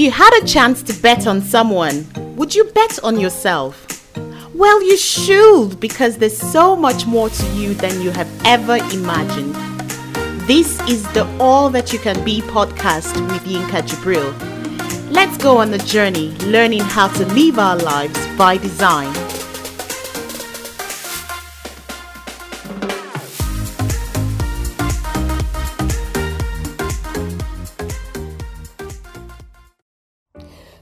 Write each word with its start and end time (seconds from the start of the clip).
If 0.00 0.04
you 0.04 0.12
had 0.12 0.42
a 0.42 0.46
chance 0.46 0.82
to 0.84 0.94
bet 1.02 1.26
on 1.26 1.42
someone, 1.42 2.06
would 2.34 2.54
you 2.54 2.64
bet 2.64 2.98
on 3.04 3.20
yourself? 3.20 3.86
Well, 4.54 4.82
you 4.82 4.96
should 4.96 5.78
because 5.78 6.16
there's 6.16 6.38
so 6.38 6.74
much 6.74 7.04
more 7.04 7.28
to 7.28 7.46
you 7.48 7.74
than 7.74 8.00
you 8.00 8.10
have 8.10 8.30
ever 8.46 8.76
imagined. 8.94 9.54
This 10.48 10.80
is 10.88 11.06
the 11.12 11.28
All 11.38 11.68
That 11.68 11.92
You 11.92 11.98
Can 11.98 12.24
Be 12.24 12.40
podcast 12.40 13.12
with 13.30 13.42
Yinka 13.42 13.82
Jibril. 13.82 14.32
Let's 15.10 15.36
go 15.36 15.58
on 15.58 15.70
the 15.70 15.76
journey 15.76 16.30
learning 16.46 16.80
how 16.80 17.08
to 17.08 17.26
live 17.34 17.58
our 17.58 17.76
lives 17.76 18.26
by 18.38 18.56
design. 18.56 19.12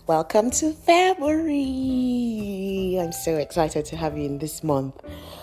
Welcome 0.09 0.51
to 0.53 0.73
February. 0.73 1.53
I'm 2.99 3.13
so 3.13 3.37
excited 3.37 3.85
to 3.85 3.97
have 3.99 4.17
you 4.17 4.25
in 4.25 4.39
this 4.39 4.65
month. 4.65 4.95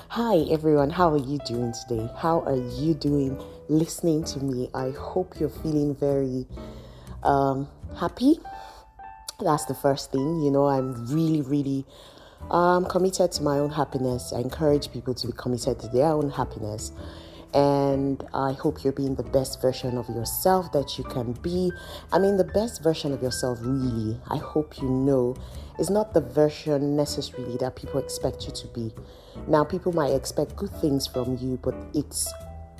Hi, 0.10 0.38
everyone. 0.50 0.90
How 0.90 1.12
are 1.12 1.20
you 1.20 1.38
doing 1.46 1.72
today? 1.88 2.10
How 2.18 2.40
are 2.48 2.56
you 2.56 2.96
doing 2.96 3.40
listening 3.70 4.24
to 4.24 4.40
me? 4.40 4.72
I 4.74 4.90
hope 4.90 5.40
you're 5.40 5.50
feeling 5.50 5.94
very 5.94 6.48
um, 7.22 7.68
happy. 7.96 8.40
That's 9.40 9.66
the 9.66 9.76
first 9.76 10.12
thing. 10.12 10.42
You 10.42 10.50
know, 10.50 10.66
I'm 10.66 11.14
really, 11.14 11.44
really 11.44 11.86
um, 12.50 12.86
committed 12.86 13.34
to 13.34 13.44
my 13.44 13.60
own 13.60 13.70
happiness. 13.70 14.34
I 14.36 14.40
encourage 14.40 14.92
people 14.92 15.14
to 15.14 15.28
be 15.28 15.34
committed 15.34 15.80
to 15.82 15.90
their 15.90 16.08
own 16.08 16.32
happiness 16.32 16.92
and 17.56 18.22
I 18.34 18.52
hope 18.52 18.84
you're 18.84 18.92
being 18.92 19.16
the 19.16 19.24
best 19.24 19.62
version 19.62 19.98
of 19.98 20.10
yourself 20.10 20.74
that 20.74 20.98
you 20.98 21.06
can 21.06 21.32
be. 21.42 21.72
I 22.12 22.20
mean, 22.20 22.36
the 22.36 22.44
best 22.44 22.84
version 22.84 23.14
of 23.14 23.24
yourself, 23.24 23.60
really, 23.62 24.20
I 24.30 24.36
hope 24.36 24.82
you 24.82 24.90
know, 24.90 25.38
is 25.80 25.90
not 25.90 26.14
the 26.14 26.20
version 26.20 26.98
necessarily 26.98 27.56
that 27.58 27.78
people 27.78 28.02
expect 28.02 28.46
you 28.46 28.52
to 28.52 28.68
be. 28.68 28.94
Now, 29.48 29.64
people 29.64 29.94
might 29.94 30.12
expect 30.12 30.58
good 30.58 30.70
things 30.82 31.08
from 31.08 31.38
you, 31.38 31.58
but 31.64 31.76
it's 31.94 32.32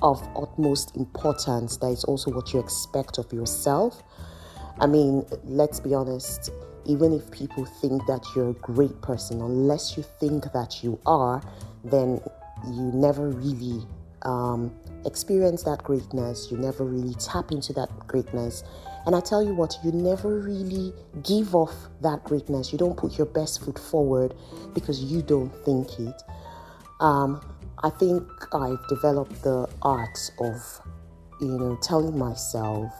of 0.02 0.22
utmost 0.36 0.94
importance 0.94 1.78
that 1.78 1.90
it's 1.90 2.04
also 2.04 2.30
what 2.30 2.52
you 2.52 2.60
expect 2.60 3.16
of 3.16 3.32
yourself. 3.32 4.02
I 4.78 4.86
mean, 4.86 5.24
let's 5.44 5.80
be 5.80 5.94
honest, 5.94 6.50
even 6.84 7.14
if 7.14 7.30
people 7.30 7.64
think 7.64 8.04
that 8.04 8.22
you're 8.36 8.50
a 8.50 8.54
great 8.54 9.00
person, 9.00 9.40
unless 9.40 9.96
you 9.96 10.04
think 10.20 10.52
that 10.52 10.84
you 10.84 11.00
are, 11.06 11.42
then 11.82 12.20
you 12.66 12.90
never 12.92 13.30
really 13.30 13.86
um, 14.26 14.74
experience 15.06 15.62
that 15.62 15.82
greatness, 15.84 16.48
you 16.50 16.58
never 16.58 16.84
really 16.84 17.14
tap 17.14 17.52
into 17.52 17.72
that 17.74 17.88
greatness. 18.06 18.64
And 19.06 19.14
I 19.14 19.20
tell 19.20 19.42
you 19.42 19.54
what, 19.54 19.76
you 19.84 19.92
never 19.92 20.40
really 20.40 20.92
give 21.22 21.54
off 21.54 21.72
that 22.00 22.24
greatness. 22.24 22.72
You 22.72 22.78
don't 22.78 22.96
put 22.96 23.16
your 23.16 23.26
best 23.26 23.64
foot 23.64 23.78
forward 23.78 24.34
because 24.74 25.02
you 25.04 25.22
don't 25.22 25.54
think 25.64 25.98
it. 26.00 26.22
Um, 26.98 27.40
I 27.84 27.90
think 27.90 28.26
I've 28.52 28.84
developed 28.88 29.42
the 29.42 29.68
art 29.82 30.18
of, 30.40 30.80
you 31.40 31.46
know, 31.46 31.78
telling 31.80 32.18
myself, 32.18 32.92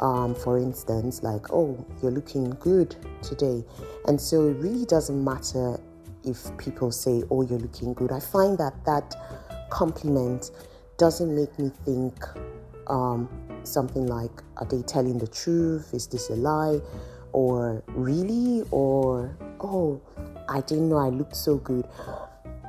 um, 0.00 0.34
for 0.34 0.56
instance, 0.56 1.22
like, 1.22 1.52
oh, 1.52 1.84
you're 2.02 2.12
looking 2.12 2.50
good 2.60 2.96
today. 3.20 3.62
And 4.06 4.18
so 4.18 4.48
it 4.48 4.54
really 4.54 4.86
doesn't 4.86 5.22
matter 5.22 5.78
if 6.24 6.56
people 6.56 6.90
say, 6.92 7.24
oh, 7.30 7.42
you're 7.42 7.58
looking 7.58 7.92
good. 7.92 8.10
I 8.10 8.20
find 8.20 8.56
that 8.58 8.84
that 8.86 9.14
compliment 9.72 10.50
doesn't 10.98 11.34
make 11.34 11.58
me 11.58 11.70
think 11.86 12.14
um, 12.88 13.26
something 13.64 14.06
like, 14.06 14.30
are 14.58 14.66
they 14.66 14.82
telling 14.82 15.18
the 15.18 15.26
truth? 15.26 15.94
Is 15.94 16.06
this 16.06 16.28
a 16.28 16.34
lie? 16.34 16.78
Or 17.32 17.82
really? 17.88 18.64
Or, 18.70 19.34
oh, 19.60 20.00
I 20.46 20.60
didn't 20.60 20.90
know 20.90 20.98
I 20.98 21.08
looked 21.08 21.34
so 21.34 21.56
good. 21.56 21.88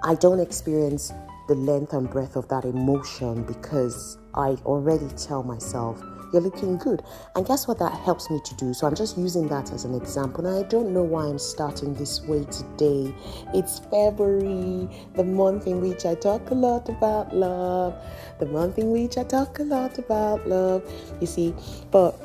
I 0.03 0.16
don't 0.16 0.40
experience 0.40 1.12
the 1.50 1.56
length 1.56 1.92
and 1.92 2.09
breadth 2.09 2.38
of 2.38 2.47
that 2.47 2.63
emotion 2.63 3.44
because 3.44 4.18
I 4.34 4.52
already 4.66 5.09
tell 5.18 5.44
myself 5.44 6.02
you're 6.34 6.42
looking 6.42 6.78
good. 6.78 7.04
And 7.36 7.46
guess 7.46 7.68
what 7.68 7.78
that 7.80 7.94
helps 7.94 8.30
me 8.30 8.42
to 8.44 8.56
do? 8.56 8.74
So 8.74 8.88
I'm 8.88 8.96
just 8.96 9.18
using 9.18 9.48
that 9.50 9.72
as 9.72 9.86
an 9.86 9.94
example. 9.94 10.46
And 10.46 10.66
I 10.66 10.68
don't 10.68 10.92
know 10.92 11.04
why 11.04 11.26
I'm 11.26 11.38
starting 11.38 11.94
this 11.94 12.22
way 12.24 12.44
today. 12.46 13.14
It's 13.54 13.80
February, 13.80 14.90
the 15.14 15.24
month 15.24 15.68
in 15.68 15.80
which 15.80 16.06
I 16.06 16.16
talk 16.16 16.50
a 16.50 16.56
lot 16.56 16.90
about 16.90 17.36
love, 17.36 17.96
the 18.40 18.48
month 18.48 18.80
in 18.80 18.92
which 18.92 19.18
I 19.18 19.24
talk 19.24 19.60
a 19.60 19.64
lot 19.64 20.00
about 20.00 20.48
love. 20.48 20.84
You 21.22 21.28
see, 21.28 21.54
but 21.92 22.20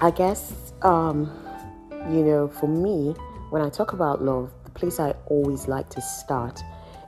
I 0.00 0.10
guess, 0.10 0.72
um, 0.82 1.30
you 2.10 2.24
know, 2.24 2.48
for 2.48 2.66
me, 2.66 3.14
when 3.50 3.62
I 3.62 3.68
talk 3.68 3.92
about 3.92 4.24
love, 4.24 4.50
the 4.64 4.70
place 4.70 4.98
I 4.98 5.14
always 5.26 5.68
like 5.68 5.90
to 5.90 6.00
start 6.00 6.62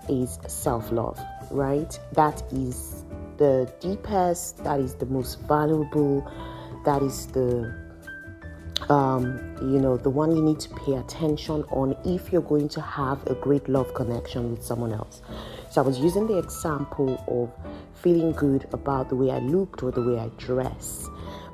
is 0.08 0.38
self 0.46 0.92
love, 0.92 1.18
right? 1.50 1.98
That 2.12 2.42
is 2.52 3.04
the 3.38 3.72
deepest, 3.80 4.62
that 4.64 4.80
is 4.80 4.94
the 4.94 5.06
most 5.06 5.40
valuable, 5.42 6.30
that 6.84 7.02
is 7.02 7.26
the 7.28 7.74
um, 8.88 9.56
you 9.60 9.80
know, 9.80 9.96
the 9.96 10.10
one 10.10 10.36
you 10.36 10.42
need 10.42 10.60
to 10.60 10.68
pay 10.70 10.94
attention 10.94 11.64
on 11.70 11.96
if 12.04 12.32
you're 12.32 12.42
going 12.42 12.68
to 12.68 12.80
have 12.80 13.26
a 13.26 13.34
great 13.34 13.68
love 13.68 13.94
connection 13.94 14.50
with 14.50 14.62
someone 14.62 14.92
else. 14.92 15.22
So 15.70 15.82
I 15.82 15.84
was 15.84 15.98
using 15.98 16.26
the 16.26 16.38
example 16.38 17.22
of 17.26 17.50
feeling 18.00 18.32
good 18.32 18.66
about 18.72 19.08
the 19.08 19.16
way 19.16 19.30
I 19.30 19.38
looked 19.38 19.82
or 19.82 19.90
the 19.90 20.02
way 20.02 20.18
I 20.18 20.28
dress 20.36 21.08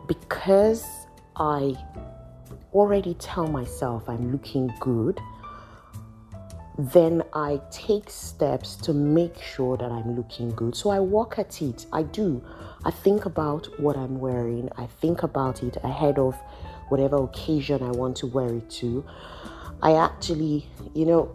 because 0.06 0.84
I 1.36 1.74
already 2.74 3.14
tell 3.14 3.46
myself 3.46 4.08
I'm 4.08 4.32
looking 4.32 4.72
good 4.80 5.20
then 6.90 7.22
I 7.32 7.60
take 7.70 8.10
steps 8.10 8.74
to 8.76 8.92
make 8.92 9.40
sure 9.40 9.76
that 9.76 9.92
I'm 9.92 10.16
looking 10.16 10.50
good. 10.50 10.74
So 10.74 10.90
I 10.90 10.98
work 10.98 11.38
at 11.38 11.62
it. 11.62 11.86
I 11.92 12.02
do. 12.02 12.42
I 12.84 12.90
think 12.90 13.24
about 13.24 13.68
what 13.78 13.96
I'm 13.96 14.18
wearing, 14.18 14.68
I 14.76 14.86
think 14.86 15.22
about 15.22 15.62
it 15.62 15.76
ahead 15.84 16.18
of 16.18 16.34
whatever 16.88 17.22
occasion 17.22 17.82
I 17.82 17.90
want 17.92 18.16
to 18.18 18.26
wear 18.26 18.52
it 18.52 18.68
to. 18.80 19.04
I 19.80 19.94
actually, 19.94 20.66
you 20.94 21.06
know, 21.06 21.34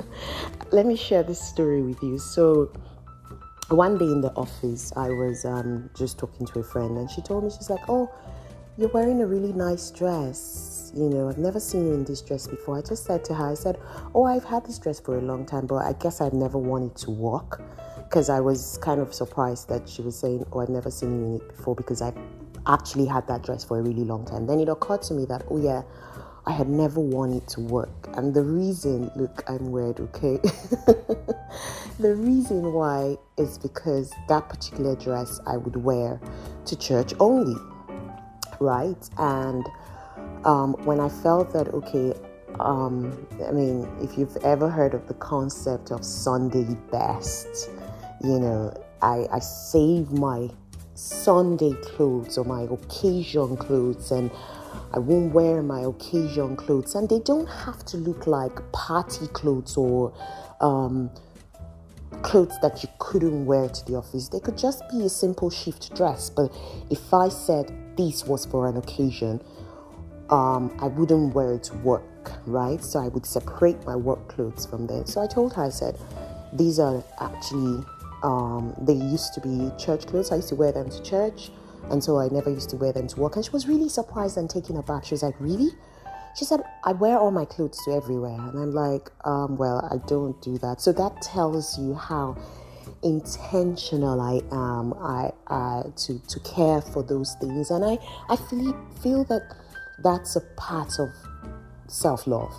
let 0.72 0.84
me 0.84 0.96
share 0.96 1.22
this 1.22 1.40
story 1.40 1.80
with 1.80 2.02
you. 2.02 2.18
So, 2.18 2.70
one 3.68 3.98
day 3.98 4.04
in 4.04 4.20
the 4.20 4.32
office, 4.34 4.92
I 4.96 5.08
was 5.08 5.44
um, 5.44 5.90
just 5.96 6.18
talking 6.18 6.46
to 6.46 6.60
a 6.60 6.62
friend, 6.62 6.96
and 6.98 7.10
she 7.10 7.20
told 7.22 7.44
me, 7.44 7.50
she's 7.50 7.70
like, 7.70 7.88
Oh, 7.88 8.10
you're 8.78 8.90
wearing 8.90 9.22
a 9.22 9.26
really 9.26 9.52
nice 9.52 9.90
dress 9.90 10.76
you 10.96 11.10
know, 11.10 11.28
I've 11.28 11.36
never 11.36 11.60
seen 11.60 11.86
you 11.86 11.92
in 11.92 12.04
this 12.04 12.22
dress 12.22 12.46
before. 12.46 12.78
I 12.78 12.80
just 12.80 13.04
said 13.04 13.22
to 13.26 13.34
her, 13.34 13.50
I 13.50 13.54
said, 13.54 13.78
Oh, 14.14 14.24
I've 14.24 14.44
had 14.44 14.64
this 14.64 14.78
dress 14.78 14.98
for 14.98 15.18
a 15.18 15.20
long 15.20 15.44
time, 15.44 15.66
but 15.66 15.84
I 15.84 15.92
guess 15.92 16.22
I've 16.22 16.32
never 16.32 16.56
worn 16.56 16.84
it 16.84 16.96
to 16.98 17.10
work 17.10 17.62
because 17.96 18.30
I 18.30 18.40
was 18.40 18.78
kind 18.78 19.00
of 19.00 19.12
surprised 19.12 19.68
that 19.68 19.86
she 19.88 20.00
was 20.00 20.18
saying, 20.18 20.46
Oh, 20.52 20.60
I've 20.60 20.70
never 20.70 20.90
seen 20.90 21.20
you 21.20 21.26
in 21.26 21.34
it 21.36 21.48
before 21.48 21.74
because 21.74 22.00
I've 22.00 22.16
actually 22.66 23.04
had 23.04 23.28
that 23.28 23.42
dress 23.42 23.62
for 23.62 23.78
a 23.78 23.82
really 23.82 24.04
long 24.04 24.24
time. 24.24 24.46
Then 24.46 24.58
it 24.58 24.70
occurred 24.70 25.02
to 25.02 25.14
me 25.14 25.26
that, 25.26 25.44
Oh, 25.50 25.58
yeah, 25.58 25.82
I 26.46 26.52
had 26.52 26.68
never 26.68 27.00
worn 27.00 27.34
it 27.34 27.46
to 27.48 27.60
work. 27.60 28.08
And 28.14 28.32
the 28.32 28.42
reason, 28.42 29.10
look, 29.16 29.44
I'm 29.48 29.70
weird, 29.70 30.00
okay? 30.00 30.36
the 31.98 32.14
reason 32.14 32.72
why 32.72 33.16
is 33.36 33.58
because 33.58 34.14
that 34.28 34.48
particular 34.48 34.96
dress 34.96 35.40
I 35.46 35.58
would 35.58 35.76
wear 35.76 36.18
to 36.64 36.76
church 36.76 37.12
only, 37.20 37.60
right? 38.60 39.08
And 39.18 39.66
um, 40.44 40.74
when 40.84 41.00
I 41.00 41.08
felt 41.08 41.52
that, 41.52 41.68
okay, 41.68 42.14
um, 42.60 43.26
I 43.46 43.52
mean, 43.52 43.88
if 44.00 44.16
you've 44.16 44.36
ever 44.38 44.68
heard 44.68 44.94
of 44.94 45.06
the 45.08 45.14
concept 45.14 45.90
of 45.90 46.04
Sunday 46.04 46.76
best, 46.90 47.70
you 48.22 48.38
know, 48.38 48.72
I, 49.02 49.26
I 49.30 49.38
save 49.40 50.12
my 50.12 50.48
Sunday 50.94 51.74
clothes 51.82 52.38
or 52.38 52.44
my 52.44 52.62
occasion 52.62 53.56
clothes 53.56 54.10
and 54.10 54.30
I 54.92 54.98
won't 54.98 55.34
wear 55.34 55.62
my 55.62 55.80
occasion 55.80 56.56
clothes. 56.56 56.94
And 56.94 57.08
they 57.08 57.18
don't 57.18 57.46
have 57.46 57.84
to 57.86 57.98
look 57.98 58.26
like 58.26 58.72
party 58.72 59.26
clothes 59.28 59.76
or 59.76 60.14
um, 60.60 61.10
clothes 62.22 62.54
that 62.62 62.82
you 62.82 62.88
couldn't 62.98 63.44
wear 63.44 63.68
to 63.68 63.84
the 63.84 63.96
office. 63.96 64.28
They 64.28 64.40
could 64.40 64.56
just 64.56 64.82
be 64.90 65.02
a 65.02 65.08
simple 65.08 65.50
shift 65.50 65.94
dress. 65.94 66.30
But 66.30 66.56
if 66.90 67.12
I 67.12 67.28
said 67.28 67.70
this 67.96 68.24
was 68.24 68.46
for 68.46 68.68
an 68.68 68.76
occasion, 68.76 69.40
um, 70.30 70.76
I 70.80 70.86
wouldn't 70.86 71.34
wear 71.34 71.54
it 71.54 71.64
to 71.64 71.76
work, 71.78 72.32
right? 72.46 72.82
So 72.82 73.00
I 73.00 73.08
would 73.08 73.26
separate 73.26 73.84
my 73.84 73.96
work 73.96 74.28
clothes 74.28 74.66
from 74.66 74.86
them. 74.86 75.06
So 75.06 75.20
I 75.20 75.26
told 75.26 75.54
her, 75.54 75.64
I 75.64 75.68
said, 75.68 75.98
these 76.52 76.78
are 76.78 77.02
actually, 77.20 77.84
um, 78.22 78.74
they 78.80 78.94
used 78.94 79.34
to 79.34 79.40
be 79.40 79.70
church 79.78 80.06
clothes. 80.06 80.32
I 80.32 80.36
used 80.36 80.48
to 80.48 80.56
wear 80.56 80.72
them 80.72 80.90
to 80.90 81.02
church, 81.02 81.50
and 81.90 82.02
so 82.02 82.18
I 82.18 82.28
never 82.28 82.50
used 82.50 82.70
to 82.70 82.76
wear 82.76 82.92
them 82.92 83.06
to 83.08 83.20
work. 83.20 83.36
And 83.36 83.44
she 83.44 83.50
was 83.50 83.68
really 83.68 83.88
surprised 83.88 84.36
and 84.36 84.48
taken 84.48 84.76
aback. 84.76 85.04
She 85.04 85.14
was 85.14 85.22
like, 85.22 85.38
Really? 85.38 85.70
She 86.36 86.44
said, 86.44 86.60
I 86.84 86.92
wear 86.92 87.18
all 87.18 87.30
my 87.30 87.46
clothes 87.46 87.78
to 87.86 87.92
everywhere. 87.92 88.38
And 88.38 88.58
I'm 88.58 88.72
like, 88.72 89.10
um, 89.24 89.56
Well, 89.56 89.88
I 89.90 90.04
don't 90.06 90.40
do 90.42 90.58
that. 90.58 90.80
So 90.80 90.92
that 90.92 91.22
tells 91.22 91.78
you 91.78 91.94
how 91.94 92.36
intentional 93.02 94.20
I 94.20 94.40
am 94.54 94.94
I, 94.94 95.32
I 95.48 95.82
to, 96.04 96.18
to 96.18 96.40
care 96.40 96.80
for 96.80 97.02
those 97.02 97.34
things. 97.40 97.70
And 97.70 97.84
I, 97.84 97.98
I 98.28 98.36
feel, 98.36 98.76
feel 99.02 99.24
that 99.24 99.56
that's 100.02 100.36
a 100.36 100.40
part 100.56 100.98
of 100.98 101.08
self 101.88 102.26
love. 102.26 102.54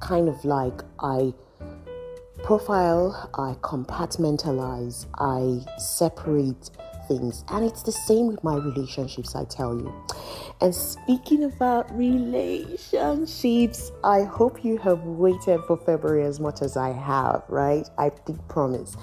Kind 0.00 0.28
of 0.28 0.44
like 0.44 0.80
I 1.00 1.32
profile, 2.42 3.30
I 3.34 3.54
compartmentalize, 3.62 5.06
I 5.18 5.64
separate 5.78 6.70
things. 7.08 7.44
And 7.48 7.64
it's 7.64 7.82
the 7.82 7.92
same 7.92 8.28
with 8.28 8.44
my 8.44 8.54
relationships, 8.54 9.34
I 9.34 9.44
tell 9.44 9.74
you. 9.74 9.92
And 10.60 10.74
speaking 10.74 11.44
about 11.44 11.90
relationships, 11.96 13.92
I 14.04 14.22
hope 14.24 14.64
you 14.64 14.76
have 14.78 15.02
waited 15.04 15.60
for 15.66 15.76
February 15.76 16.24
as 16.24 16.38
much 16.40 16.62
as 16.62 16.76
I 16.76 16.90
have, 16.92 17.44
right? 17.48 17.88
I 17.96 18.10
did 18.26 18.46
promise. 18.48 18.96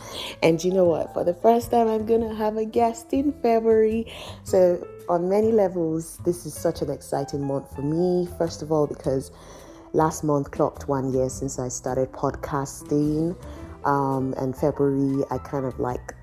And 0.43 0.63
you 0.63 0.71
know 0.71 0.85
what? 0.85 1.13
For 1.13 1.23
the 1.23 1.33
first 1.33 1.71
time, 1.71 1.87
I'm 1.87 2.05
going 2.05 2.21
to 2.21 2.35
have 2.35 2.57
a 2.57 2.65
guest 2.65 3.11
in 3.13 3.33
February. 3.41 4.11
So, 4.43 4.85
on 5.07 5.29
many 5.29 5.51
levels, 5.51 6.17
this 6.25 6.45
is 6.45 6.53
such 6.53 6.81
an 6.81 6.89
exciting 6.89 7.45
month 7.45 7.75
for 7.75 7.83
me. 7.83 8.27
First 8.37 8.61
of 8.61 8.71
all, 8.71 8.87
because 8.87 9.31
last 9.93 10.23
month 10.23 10.51
clocked 10.51 10.87
one 10.87 11.13
year 11.13 11.29
since 11.29 11.59
I 11.59 11.67
started 11.69 12.11
podcasting. 12.11 13.35
Um, 13.85 14.33
and 14.37 14.57
February, 14.57 15.23
I 15.29 15.37
kind 15.37 15.63
of 15.65 15.79
like 15.79 16.14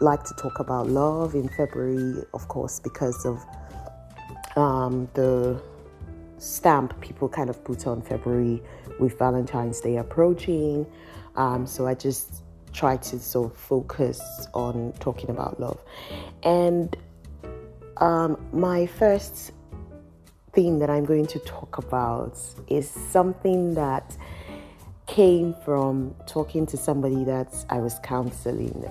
like 0.00 0.24
to 0.24 0.34
talk 0.34 0.60
about 0.60 0.88
love 0.88 1.34
in 1.34 1.48
February, 1.48 2.24
of 2.34 2.48
course, 2.48 2.80
because 2.80 3.24
of 3.24 3.44
um, 4.56 5.08
the 5.14 5.60
stamp 6.38 6.98
people 7.00 7.28
kind 7.28 7.50
of 7.50 7.62
put 7.64 7.86
on 7.86 8.02
February 8.02 8.62
with 8.98 9.18
Valentine's 9.18 9.80
Day 9.80 9.96
approaching. 9.96 10.86
Um, 11.36 11.66
so 11.66 11.86
I 11.86 11.94
just 11.94 12.42
try 12.72 12.96
to 12.96 13.18
sort 13.18 13.52
of 13.52 13.56
focus 13.56 14.20
on 14.54 14.92
talking 15.00 15.30
about 15.30 15.60
love. 15.60 15.80
And 16.42 16.96
um, 17.98 18.42
my 18.52 18.86
first 18.86 19.52
thing 20.52 20.78
that 20.80 20.90
I'm 20.90 21.04
going 21.04 21.26
to 21.26 21.38
talk 21.40 21.78
about 21.78 22.38
is 22.68 22.88
something 22.88 23.74
that 23.74 24.16
came 25.06 25.54
from 25.64 26.14
talking 26.26 26.66
to 26.66 26.76
somebody 26.76 27.24
that 27.24 27.52
I 27.68 27.78
was 27.78 27.98
counseling 28.02 28.84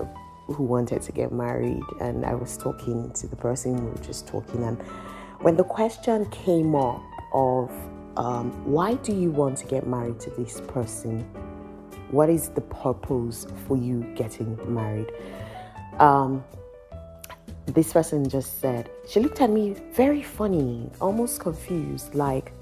who 0.52 0.64
wanted 0.64 1.02
to 1.02 1.12
get 1.12 1.32
married, 1.32 1.82
and 2.00 2.24
I 2.24 2.34
was 2.34 2.56
talking 2.56 3.10
to 3.12 3.26
the 3.26 3.36
person 3.36 3.84
we 3.84 3.90
were 3.90 4.04
just 4.04 4.26
talking. 4.26 4.62
And 4.64 4.80
when 5.40 5.56
the 5.56 5.64
question 5.64 6.26
came 6.30 6.74
up 6.74 7.02
of 7.32 7.70
um, 8.16 8.50
why 8.64 8.94
do 8.94 9.12
you 9.12 9.30
want 9.30 9.58
to 9.58 9.66
get 9.66 9.86
married 9.86 10.18
to 10.20 10.30
this 10.30 10.60
person? 10.60 11.20
What 12.10 12.28
is 12.28 12.48
the 12.48 12.60
purpose 12.60 13.46
for 13.66 13.76
you 13.76 14.02
getting 14.16 14.58
married? 14.72 15.12
Um, 15.98 16.44
this 17.66 17.92
person 17.92 18.28
just 18.28 18.60
said, 18.60 18.90
she 19.08 19.20
looked 19.20 19.40
at 19.40 19.50
me 19.50 19.76
very 19.92 20.22
funny, 20.22 20.90
almost 21.00 21.40
confused, 21.40 22.14
like, 22.14 22.52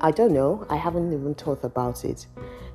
I 0.00 0.10
don't 0.10 0.32
know, 0.32 0.66
I 0.68 0.76
haven't 0.76 1.12
even 1.12 1.34
thought 1.34 1.64
about 1.64 2.04
it. 2.04 2.26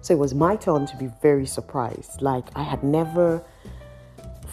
So 0.03 0.13
it 0.13 0.17
was 0.17 0.33
my 0.33 0.57
turn 0.57 0.85
to 0.87 0.97
be 0.97 1.09
very 1.21 1.45
surprised. 1.45 2.21
Like, 2.21 2.45
I 2.57 2.63
had 2.63 2.83
never 2.83 3.41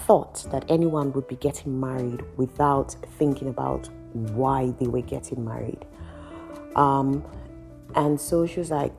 thought 0.06 0.46
that 0.52 0.64
anyone 0.68 1.12
would 1.14 1.26
be 1.26 1.34
getting 1.34 1.80
married 1.80 2.22
without 2.36 2.94
thinking 3.18 3.48
about 3.48 3.88
why 4.12 4.70
they 4.78 4.86
were 4.86 5.00
getting 5.00 5.44
married. 5.44 5.84
Um, 6.76 7.24
and 7.96 8.20
so 8.20 8.46
she 8.46 8.60
was 8.60 8.70
like, 8.70 8.92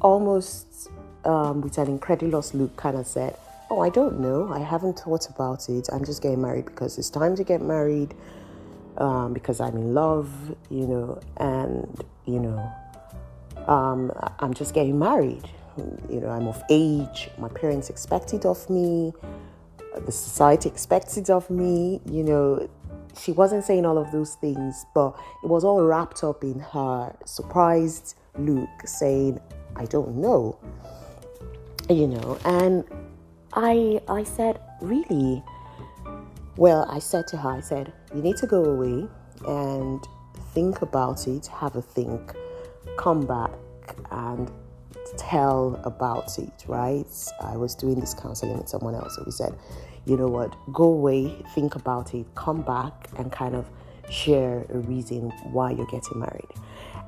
almost 0.00 0.88
um, 1.26 1.60
with 1.60 1.76
an 1.76 1.88
incredulous 1.88 2.54
look, 2.54 2.74
kind 2.78 2.96
of 2.96 3.06
said, 3.06 3.36
Oh, 3.70 3.80
I 3.80 3.90
don't 3.90 4.20
know. 4.20 4.50
I 4.50 4.60
haven't 4.60 5.00
thought 5.00 5.28
about 5.28 5.68
it. 5.68 5.90
I'm 5.92 6.04
just 6.06 6.22
getting 6.22 6.40
married 6.40 6.64
because 6.64 6.96
it's 6.96 7.10
time 7.10 7.36
to 7.36 7.44
get 7.44 7.60
married, 7.60 8.14
um, 8.96 9.34
because 9.34 9.60
I'm 9.60 9.76
in 9.76 9.92
love, 9.92 10.30
you 10.70 10.86
know, 10.86 11.20
and, 11.36 12.04
you 12.24 12.40
know, 12.40 12.72
um, 13.66 14.12
I'm 14.38 14.54
just 14.54 14.72
getting 14.72 14.98
married. 14.98 15.46
You 15.76 16.20
know, 16.20 16.28
I'm 16.28 16.46
of 16.46 16.62
age. 16.70 17.30
My 17.38 17.48
parents 17.48 17.90
expect 17.90 18.34
it 18.34 18.44
of 18.44 18.68
me. 18.70 19.12
The 20.06 20.12
society 20.12 20.68
expects 20.68 21.16
it 21.16 21.30
of 21.30 21.48
me. 21.50 22.00
You 22.10 22.22
know, 22.22 22.68
she 23.16 23.32
wasn't 23.32 23.64
saying 23.64 23.86
all 23.86 23.98
of 23.98 24.10
those 24.12 24.34
things, 24.36 24.84
but 24.94 25.16
it 25.42 25.48
was 25.48 25.64
all 25.64 25.82
wrapped 25.82 26.24
up 26.24 26.42
in 26.42 26.58
her 26.60 27.14
surprised 27.24 28.16
look, 28.36 28.68
saying, 28.84 29.40
I 29.76 29.84
don't 29.86 30.16
know. 30.16 30.58
You 31.88 32.08
know, 32.08 32.38
and 32.44 32.84
I 33.52 34.00
I 34.08 34.24
said, 34.24 34.60
really? 34.80 35.42
Well, 36.56 36.86
I 36.88 36.98
said 36.98 37.26
to 37.28 37.36
her, 37.36 37.50
I 37.50 37.60
said, 37.60 37.92
you 38.14 38.22
need 38.22 38.36
to 38.38 38.46
go 38.46 38.64
away 38.64 39.08
and 39.46 40.00
think 40.52 40.82
about 40.82 41.26
it, 41.26 41.46
have 41.48 41.76
a 41.76 41.82
think, 41.82 42.32
come 42.96 43.26
back 43.26 43.50
and 44.10 44.50
tell 45.16 45.80
about 45.84 46.38
it, 46.38 46.64
right? 46.66 47.06
I 47.40 47.56
was 47.56 47.74
doing 47.74 48.00
this 48.00 48.14
counseling 48.14 48.58
with 48.58 48.68
someone 48.68 48.94
else, 48.94 49.16
so 49.16 49.22
we 49.24 49.32
said, 49.32 49.54
you 50.06 50.16
know 50.16 50.28
what, 50.28 50.54
go 50.72 50.84
away, 50.84 51.42
think 51.54 51.74
about 51.76 52.14
it, 52.14 52.26
come 52.34 52.62
back 52.62 53.08
and 53.16 53.32
kind 53.32 53.54
of 53.54 53.68
share 54.10 54.66
a 54.68 54.78
reason 54.78 55.30
why 55.44 55.70
you're 55.70 55.86
getting 55.86 56.18
married. 56.18 56.50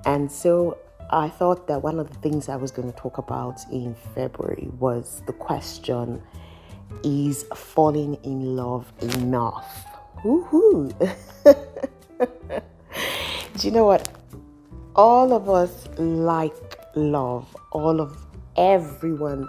And 0.06 0.31
so 0.31 0.79
I 1.11 1.29
thought 1.29 1.67
that 1.69 1.82
one 1.82 2.00
of 2.00 2.11
the 2.11 2.19
things 2.19 2.49
I 2.49 2.56
was 2.56 2.70
going 2.70 2.91
to 2.91 2.99
talk 2.99 3.19
about 3.19 3.61
in 3.70 3.94
February 4.14 4.69
was 4.79 5.23
the 5.26 5.32
question 5.32 6.23
is 7.05 7.44
falling 7.55 8.14
in 8.23 8.56
love 8.56 8.93
enough? 9.00 9.87
Woohoo! 10.25 10.93
Do 13.56 13.67
you 13.67 13.70
know 13.70 13.85
what? 13.85 14.09
All 14.94 15.32
of 15.32 15.49
us 15.49 15.88
like 15.99 16.66
love. 16.97 17.57
All 17.73 18.01
of 18.01 18.17
everyone 18.57 19.49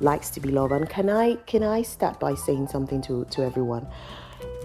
likes 0.00 0.30
to 0.30 0.40
be 0.40 0.50
loved. 0.50 0.72
And 0.72 0.88
can 0.88 1.08
I 1.08 1.36
can 1.46 1.62
I 1.62 1.82
start 1.82 2.18
by 2.18 2.34
saying 2.34 2.68
something 2.68 3.00
to, 3.02 3.24
to 3.30 3.42
everyone? 3.42 3.86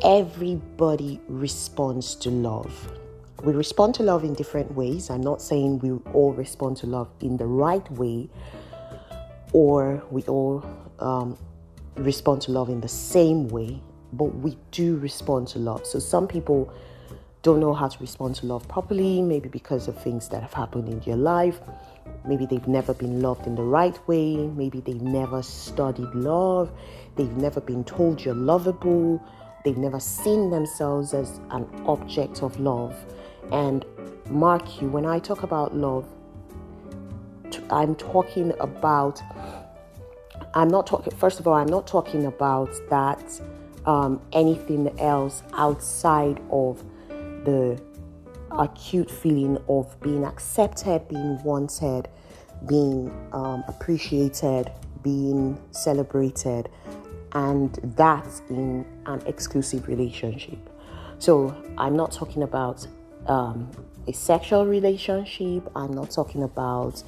Everybody 0.04 1.22
responds 1.28 2.16
to 2.16 2.30
love 2.30 2.92
we 3.44 3.54
respond 3.54 3.96
to 3.96 4.04
love 4.04 4.24
in 4.24 4.34
different 4.34 4.76
ways. 4.76 5.10
I'm 5.10 5.22
not 5.22 5.42
saying 5.42 5.80
we 5.80 5.92
all 6.14 6.34
respond 6.34 6.78
to 6.78 6.88
love 6.88 7.10
in 7.22 7.38
the 7.38 7.48
right 7.48 7.90
way 7.92 8.30
or 9.54 10.04
we 10.12 10.22
all 10.24 10.64
um, 11.00 11.38
respond 11.96 12.42
to 12.44 12.52
love 12.52 12.70
in 12.70 12.82
the 12.82 12.88
same 12.88 13.48
way, 13.48 13.82
but 14.14 14.26
we 14.26 14.58
do 14.70 14.98
respond 14.98 15.48
to 15.50 15.60
love. 15.60 15.86
So 15.86 16.00
some 16.00 16.28
people 16.28 16.72
don't 17.42 17.60
know 17.60 17.74
how 17.74 17.88
to 17.88 17.98
respond 18.00 18.36
to 18.36 18.46
love 18.46 18.68
properly, 18.68 19.22
maybe 19.22 19.50
because 19.50 19.88
of 19.88 20.02
things 20.02 20.30
that 20.30 20.44
have 20.44 20.54
happened 20.54 20.88
in 20.88 21.00
their 21.00 21.18
life. 21.18 21.60
Maybe 22.26 22.46
they've 22.46 22.68
never 22.68 22.94
been 22.94 23.22
loved 23.22 23.48
in 23.48 23.56
the 23.56 23.64
right 23.64 23.98
way. 24.08 24.36
Maybe 24.36 24.80
they've 24.80 25.02
never 25.02 25.42
studied 25.42 26.14
love. 26.14 26.72
They've 27.16 27.36
never 27.38 27.60
been 27.62 27.84
told 27.84 28.24
you're 28.24 28.36
lovable. 28.36 29.24
They've 29.64 29.78
never 29.78 30.00
seen 30.00 30.50
themselves 30.50 31.14
as 31.14 31.40
an 31.50 31.68
object 31.86 32.44
of 32.44 32.60
love. 32.60 32.96
And 33.52 33.86
mark 34.30 34.82
you, 34.82 34.88
when 34.88 35.06
I 35.06 35.20
talk 35.20 35.44
about 35.44 35.76
love, 35.76 36.08
I'm 37.70 37.96
talking 37.96 38.54
about, 38.60 39.22
I'm 40.54 40.68
not 40.68 40.88
talking, 40.88 41.16
first 41.16 41.40
of 41.40 41.48
all, 41.48 41.54
I'm 41.54 41.68
not 41.68 41.88
talking 41.88 42.26
about 42.26 42.72
that 42.90 43.42
um, 43.86 44.22
anything 44.32 45.00
else 45.00 45.44
outside 45.54 46.40
of 46.52 46.84
the 47.46 47.82
acute 48.58 49.10
feeling 49.10 49.58
of 49.68 50.00
being 50.02 50.24
accepted, 50.24 51.08
being 51.08 51.42
wanted, 51.44 52.08
being 52.68 53.12
um, 53.34 53.64
appreciated, 53.68 54.72
being 55.04 55.60
celebrated, 55.72 56.70
and 57.34 57.74
that's 57.96 58.42
in 58.50 58.86
an 59.06 59.22
exclusive 59.26 59.88
relationship. 59.88 60.60
So 61.20 61.56
I'm 61.78 61.96
not 61.96 62.12
talking 62.12 62.44
about 62.44 62.86
um, 63.28 63.70
a 64.08 64.14
sexual 64.14 64.66
relationship. 64.66 65.70
I'm 65.76 65.94
not 65.94 66.12
talking 66.12 66.44
about 66.44 67.04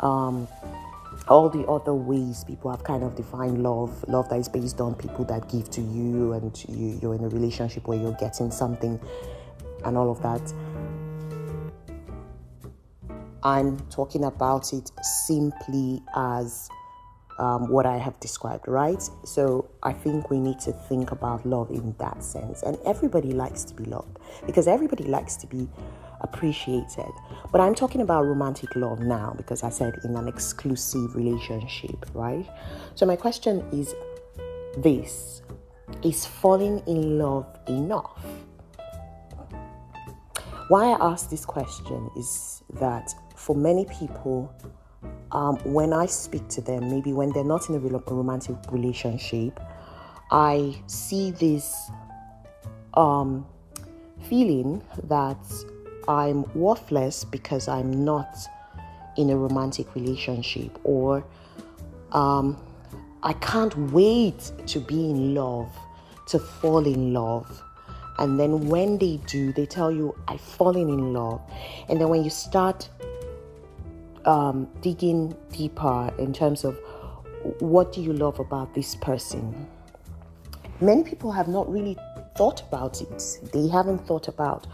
um, 0.00 0.48
all 1.28 1.48
the 1.48 1.66
other 1.66 1.94
ways 1.94 2.44
people 2.44 2.70
have 2.70 2.84
kind 2.84 3.02
of 3.02 3.16
defined 3.16 3.62
love. 3.62 4.04
Love 4.08 4.28
that 4.28 4.38
is 4.38 4.48
based 4.48 4.80
on 4.80 4.94
people 4.94 5.24
that 5.26 5.48
give 5.48 5.70
to 5.70 5.80
you, 5.80 6.32
and 6.32 6.64
you, 6.68 6.98
you're 7.02 7.14
in 7.14 7.24
a 7.24 7.28
relationship 7.28 7.86
where 7.86 7.98
you're 7.98 8.16
getting 8.20 8.50
something, 8.50 9.00
and 9.84 9.96
all 9.96 10.10
of 10.10 10.22
that. 10.22 10.52
I'm 13.42 13.78
talking 13.90 14.24
about 14.24 14.72
it 14.72 14.90
simply 15.02 16.02
as 16.16 16.68
um, 17.38 17.68
what 17.68 17.86
I 17.86 17.96
have 17.96 18.18
described, 18.20 18.66
right? 18.66 19.02
So 19.24 19.68
I 19.82 19.92
think 19.92 20.30
we 20.30 20.40
need 20.40 20.58
to 20.60 20.72
think 20.72 21.12
about 21.12 21.44
love 21.46 21.70
in 21.70 21.94
that 21.98 22.22
sense. 22.22 22.62
And 22.62 22.78
everybody 22.84 23.32
likes 23.32 23.62
to 23.64 23.74
be 23.74 23.84
loved 23.84 24.18
because 24.46 24.66
everybody 24.66 25.04
likes 25.04 25.36
to 25.36 25.46
be 25.46 25.68
appreciated. 26.22 27.12
But 27.52 27.60
I'm 27.60 27.74
talking 27.74 28.00
about 28.00 28.24
romantic 28.24 28.74
love 28.74 29.00
now 29.00 29.34
because 29.36 29.62
I 29.62 29.70
said 29.70 29.94
in 30.04 30.16
an 30.16 30.28
exclusive 30.28 31.14
relationship, 31.14 32.06
right? 32.14 32.48
So 32.94 33.06
my 33.06 33.16
question 33.16 33.64
is 33.72 33.94
this 34.78 35.42
Is 36.02 36.26
falling 36.26 36.82
in 36.86 37.18
love 37.18 37.46
enough? 37.68 38.24
Why 40.68 40.86
I 40.86 41.12
ask 41.12 41.30
this 41.30 41.44
question 41.44 42.10
is 42.16 42.64
that 42.80 43.14
for 43.36 43.54
many 43.54 43.84
people, 43.84 44.52
um, 45.30 45.58
when 45.58 45.92
I 45.92 46.06
speak 46.06 46.48
to 46.48 46.60
them, 46.60 46.90
maybe 46.90 47.12
when 47.12 47.30
they're 47.30 47.44
not 47.44 47.68
in 47.68 47.76
a 47.76 47.78
romantic 47.78 48.56
relationship, 48.72 49.60
I 50.32 50.74
see 50.88 51.30
this 51.30 51.88
um, 52.94 53.46
feeling 54.22 54.82
that 55.04 55.38
I'm 56.08 56.42
worthless 56.54 57.24
because 57.24 57.68
I'm 57.68 58.04
not 58.04 58.36
in 59.16 59.30
a 59.30 59.36
romantic 59.36 59.94
relationship, 59.94 60.78
or 60.82 61.24
um, 62.10 62.56
I 63.22 63.34
can't 63.34 63.76
wait 63.92 64.50
to 64.66 64.80
be 64.80 65.10
in 65.10 65.34
love, 65.34 65.70
to 66.28 66.40
fall 66.40 66.84
in 66.86 67.12
love. 67.12 67.62
And 68.18 68.40
then 68.40 68.68
when 68.68 68.98
they 68.98 69.18
do, 69.26 69.52
they 69.52 69.66
tell 69.66 69.90
you, 69.90 70.14
I've 70.28 70.40
fallen 70.40 70.88
in 70.88 71.12
love. 71.12 71.40
And 71.88 72.00
then 72.00 72.08
when 72.08 72.24
you 72.24 72.30
start 72.30 72.88
um, 74.24 74.68
digging 74.80 75.36
deeper 75.52 76.12
in 76.18 76.32
terms 76.32 76.64
of 76.64 76.78
what 77.60 77.92
do 77.92 78.00
you 78.00 78.12
love 78.12 78.40
about 78.40 78.74
this 78.74 78.94
person, 78.96 79.66
many 80.80 81.02
people 81.02 81.30
have 81.32 81.48
not 81.48 81.70
really 81.70 81.96
thought 82.36 82.62
about 82.62 83.00
it. 83.00 83.40
They 83.52 83.68
haven't 83.68 84.06
thought 84.06 84.28
about 84.28 84.66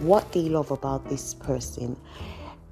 what 0.00 0.32
they 0.32 0.48
love 0.48 0.70
about 0.70 1.08
this 1.08 1.34
person. 1.34 1.96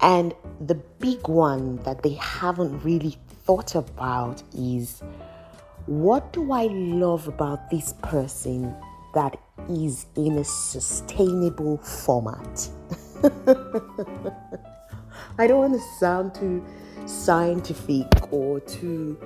And 0.01 0.33
the 0.59 0.75
big 0.75 1.27
one 1.27 1.77
that 1.83 2.03
they 2.03 2.13
haven't 2.13 2.83
really 2.83 3.17
thought 3.45 3.75
about 3.75 4.43
is 4.55 5.01
what 5.85 6.33
do 6.33 6.51
I 6.51 6.65
love 6.65 7.27
about 7.27 7.69
this 7.69 7.93
person 8.01 8.75
that 9.13 9.39
is 9.69 10.05
in 10.15 10.37
a 10.37 10.43
sustainable 10.43 11.77
format? 11.77 12.69
I 15.37 15.47
don't 15.47 15.59
want 15.59 15.73
to 15.73 15.81
sound 15.99 16.35
too 16.35 16.63
scientific 17.05 18.07
or 18.31 18.59
too 18.61 19.17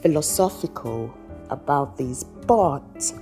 philosophical 0.00 1.14
about 1.50 1.96
this, 1.96 2.24
but 2.24 3.12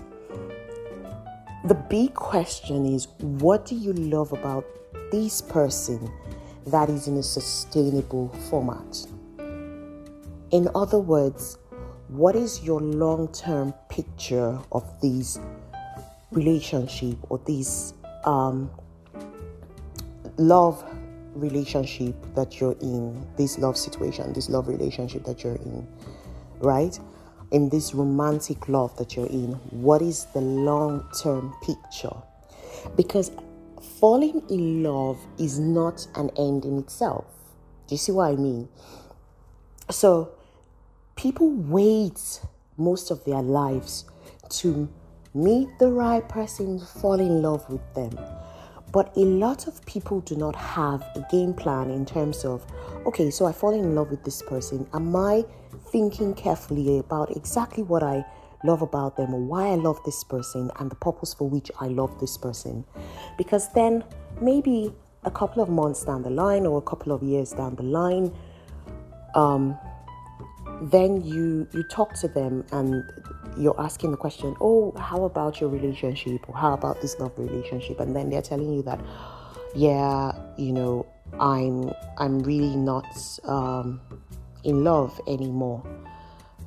the 1.65 1.75
big 1.75 2.15
question 2.15 2.87
is 2.87 3.09
what 3.19 3.67
do 3.67 3.75
you 3.75 3.93
love 3.93 4.33
about 4.33 4.65
this 5.13 5.43
person 5.43 6.11
that 6.67 6.89
is 6.89 7.09
in 7.09 7.17
a 7.19 7.23
sustainable 7.23 8.29
format? 8.49 9.07
In 10.51 10.69
other 10.75 10.99
words, 10.99 11.59
what 12.09 12.35
is 12.35 12.63
your 12.63 12.81
long 12.81 13.29
term 13.29 13.75
picture 13.89 14.59
of 14.73 15.01
this 15.01 15.39
relationship 16.33 17.17
or 17.29 17.39
this 17.47 17.95
um, 18.25 18.71
love 20.37 20.85
relationship 21.35 22.15
that 22.35 22.61
you're 22.61 22.77
in, 22.81 23.27
this 23.37 23.59
love 23.59 23.77
situation, 23.77 24.33
this 24.33 24.49
love 24.49 24.69
relationship 24.69 25.25
that 25.25 25.45
you're 25.45 25.57
in, 25.57 25.87
right? 26.59 26.99
in 27.51 27.69
this 27.69 27.95
romantic 27.95 28.69
love 28.69 28.97
that 28.97 29.17
you're 29.17 29.27
in? 29.27 29.53
What 29.71 30.03
is 30.03 30.27
the 30.27 30.41
long 30.41 31.07
term 31.21 31.55
picture? 31.63 32.15
Because 32.97 33.31
falling 33.99 34.43
in 34.49 34.83
love 34.83 35.19
is 35.39 35.59
not 35.59 36.07
an 36.15 36.31
end 36.37 36.65
in 36.65 36.79
itself. 36.79 37.25
Do 37.87 37.95
you 37.95 37.99
see 37.99 38.13
what 38.13 38.33
I 38.33 38.37
mean? 38.37 38.69
So, 39.91 40.31
people 41.17 41.51
wait 41.51 42.41
most 42.77 43.11
of 43.11 43.25
their 43.25 43.43
lives 43.43 44.05
to 44.49 44.89
meet 45.35 45.69
the 45.79 45.89
right 45.89 46.27
person, 46.29 46.79
fall 46.79 47.21
in 47.21 47.43
love 47.43 47.69
with 47.69 47.83
them. 47.95 48.19
But 48.93 49.17
a 49.17 49.21
lot 49.21 49.69
of 49.69 49.85
people 49.87 50.21
do 50.21 50.35
not 50.35 50.57
have 50.57 51.03
a 51.15 51.25
game 51.31 51.55
plan 51.55 51.91
in 51.91 52.05
terms 52.05 52.45
of, 52.45 52.67
okay, 53.07 53.31
so 53.31 53.47
I 53.47 53.53
fall 53.53 53.73
in 53.73 53.95
love 53.95 54.11
with 54.11 54.25
this 54.25 54.43
person. 54.43 54.89
Am 54.93 55.15
I 55.15 55.45
thinking 55.93 56.35
carefully 56.35 56.99
about 56.99 57.37
exactly 57.37 57.83
what 57.83 58.03
I 58.03 58.25
love 58.65 58.83
about 58.83 59.17
them 59.17 59.35
or 59.35 59.41
why 59.41 59.69
I 59.69 59.75
love 59.75 59.99
this 60.05 60.23
person 60.25 60.71
and 60.79 60.91
the 60.91 60.95
purpose 60.97 61.35
for 61.35 61.49
which 61.49 61.71
I 61.81 61.89
love 61.89 62.19
this 62.21 62.37
person. 62.37 62.85
Because 63.39 63.73
then 63.73 64.05
maybe 64.41 64.93
a 65.25 65.31
couple 65.31 65.63
of 65.63 65.69
months 65.69 66.05
down 66.05 66.23
the 66.23 66.31
line 66.31 66.67
or 66.67 66.79
a 66.79 66.83
couple 66.83 67.13
of 67.13 67.23
years 67.23 67.53
down 67.53 67.77
the 67.77 67.83
line, 67.83 68.33
um, 69.35 69.79
then 70.83 71.23
you 71.23 71.69
you 71.73 71.83
talk 71.85 72.15
to 72.15 72.29
them 72.29 72.65
and 72.73 73.03
you're 73.57 73.79
asking 73.81 74.11
the 74.13 74.17
question, 74.17 74.57
oh, 74.61 74.93
how 74.99 75.25
about 75.25 75.61
your 75.61 75.71
relationship 75.71 76.49
or 76.49 76.57
how 76.57 76.73
about 76.75 77.01
this 77.01 77.19
love 77.19 77.33
relationship? 77.37 78.01
And 78.01 78.15
then 78.15 78.31
they're 78.31 78.43
telling 78.43 78.73
you 78.73 78.83
that, 78.83 79.01
yeah, 79.75 80.33
you 80.57 80.73
know, 80.73 81.07
I'm 81.39 81.93
I'm 82.19 82.41
really 82.41 82.77
not 82.77 83.07
um, 83.45 84.01
in 84.65 84.85
love 84.85 85.21
anymore 85.27 85.83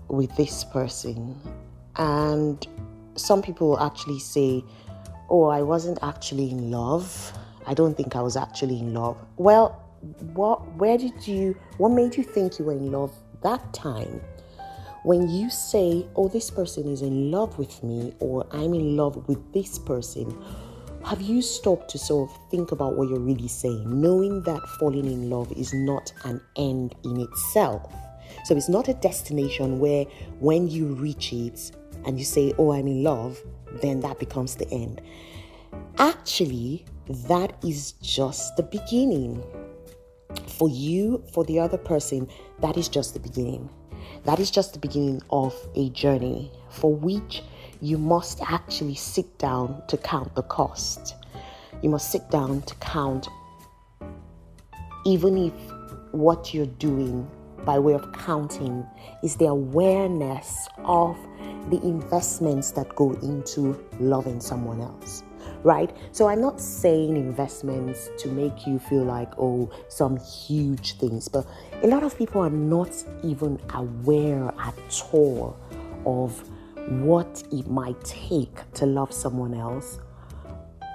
with 0.08 0.36
this 0.36 0.64
person. 0.64 1.40
And 1.98 2.66
some 3.16 3.42
people 3.42 3.80
actually 3.80 4.20
say, 4.20 4.64
Oh, 5.30 5.46
I 5.46 5.62
wasn't 5.62 6.00
actually 6.02 6.52
in 6.52 6.72
love. 6.72 7.34
I 7.66 7.74
don't 7.74 7.96
think 7.96 8.16
I 8.16 8.22
was 8.22 8.36
actually 8.36 8.80
in 8.80 8.94
love. 8.94 9.18
Well, 9.38 9.80
what 10.34 10.66
where 10.76 10.98
did 10.98 11.28
you 11.28 11.56
what 11.78 11.90
made 11.90 12.16
you 12.16 12.24
think 12.24 12.60
you 12.60 12.66
were 12.66 12.74
in 12.74 12.92
love 12.92 13.14
that 13.42 13.74
time? 13.74 14.22
When 15.04 15.30
you 15.30 15.50
say, 15.50 16.08
Oh, 16.16 16.30
this 16.30 16.50
person 16.50 16.88
is 16.88 17.02
in 17.02 17.30
love 17.30 17.58
with 17.58 17.84
me, 17.84 18.14
or 18.20 18.48
I'm 18.52 18.74
in 18.74 18.96
love 18.96 19.28
with 19.28 19.52
this 19.52 19.78
person, 19.78 20.34
have 21.04 21.22
you 21.22 21.42
stopped 21.42 21.90
to 21.90 21.98
sort 21.98 22.30
of 22.30 22.38
think 22.50 22.72
about 22.72 22.96
what 22.96 23.10
you're 23.10 23.20
really 23.20 23.50
saying, 23.50 23.84
knowing 24.02 24.42
that 24.44 24.62
falling 24.80 25.06
in 25.06 25.30
love 25.30 25.52
is 25.52 25.74
not 25.74 26.14
an 26.24 26.40
end 26.56 26.96
in 27.04 27.20
itself? 27.20 27.94
So 28.46 28.56
it's 28.56 28.70
not 28.70 28.88
a 28.88 28.94
destination 28.94 29.80
where 29.80 30.06
when 30.40 30.70
you 30.70 30.88
reach 30.88 31.34
it 31.34 31.74
and 32.06 32.18
you 32.18 32.24
say, 32.24 32.54
Oh, 32.58 32.72
I'm 32.72 32.88
in 32.88 33.04
love, 33.04 33.42
then 33.82 34.00
that 34.00 34.20
becomes 34.20 34.56
the 34.56 34.70
end. 34.70 35.02
Actually, 35.98 36.86
that 37.28 37.62
is 37.62 37.92
just 38.02 38.56
the 38.56 38.64
beginning. 38.64 39.44
For 40.48 40.70
you, 40.70 41.24
for 41.34 41.44
the 41.44 41.60
other 41.60 41.78
person, 41.78 42.30
that 42.62 42.78
is 42.78 42.88
just 42.88 43.14
the 43.14 43.20
beginning. 43.20 43.70
That 44.26 44.40
is 44.40 44.52
just 44.52 44.74
the 44.74 44.80
beginning 44.80 45.22
of 45.30 45.56
a 45.76 45.90
journey 45.90 46.52
for 46.70 46.94
which 46.94 47.44
you 47.82 47.98
must 47.98 48.42
actually 48.42 48.96
sit 48.96 49.38
down 49.38 49.84
to 49.88 49.98
count 49.98 50.34
the 50.36 50.44
cost. 50.44 51.16
You 51.82 51.90
must 51.90 52.12
sit 52.12 52.30
down 52.30 52.62
to 52.62 52.76
count, 52.76 53.28
even 55.06 55.38
if 55.38 55.54
what 56.12 56.54
you're 56.54 56.66
doing 56.66 57.30
by 57.66 57.80
way 57.80 57.94
of 57.94 58.12
counting 58.14 58.86
is 59.24 59.36
the 59.36 59.48
awareness 59.48 60.68
of 60.86 61.18
the 61.70 61.82
investments 61.84 62.72
that 62.72 62.96
go 62.96 63.14
into 63.22 63.84
loving 64.00 64.40
someone 64.40 64.82
else 64.82 65.24
right? 65.64 65.96
So 66.12 66.28
I'm 66.28 66.42
not 66.42 66.60
saying 66.60 67.16
investments 67.16 68.10
to 68.20 68.28
make 68.30 68.68
you 68.68 68.80
feel 68.80 69.04
like, 69.04 69.32
oh, 69.38 69.72
some 69.90 70.18
huge 70.18 70.98
things, 70.98 71.28
but 71.28 71.46
a 71.84 71.88
lot 71.88 72.02
of 72.02 72.18
people 72.18 72.42
are 72.42 72.50
not 72.50 72.92
even 73.24 73.60
aware 73.74 74.54
at 74.58 75.04
all 75.12 75.58
of 76.06 76.50
what 77.02 77.44
it 77.52 77.68
might 77.68 78.02
take 78.06 78.72
to 78.74 78.86
love 78.86 79.12
someone 79.12 79.54
else, 79.54 80.00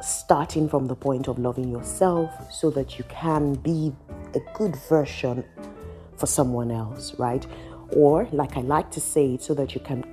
starting 0.00 0.66
from 0.66 0.86
the 0.86 0.94
point 0.94 1.28
of 1.28 1.38
loving 1.38 1.68
yourself 1.68 2.30
so 2.50 2.70
that 2.70 2.96
you 2.98 3.04
can 3.10 3.52
be 3.56 3.92
a 4.34 4.40
good 4.54 4.74
version 4.88 5.44
for 6.16 6.26
someone 6.26 6.70
else, 6.70 7.14
right? 7.18 7.46
Or, 7.90 8.26
like 8.32 8.56
I 8.56 8.62
like 8.62 8.90
to 8.92 9.00
say, 9.00 9.36
so 9.36 9.52
that 9.54 9.74
you 9.74 9.82
can 9.82 10.04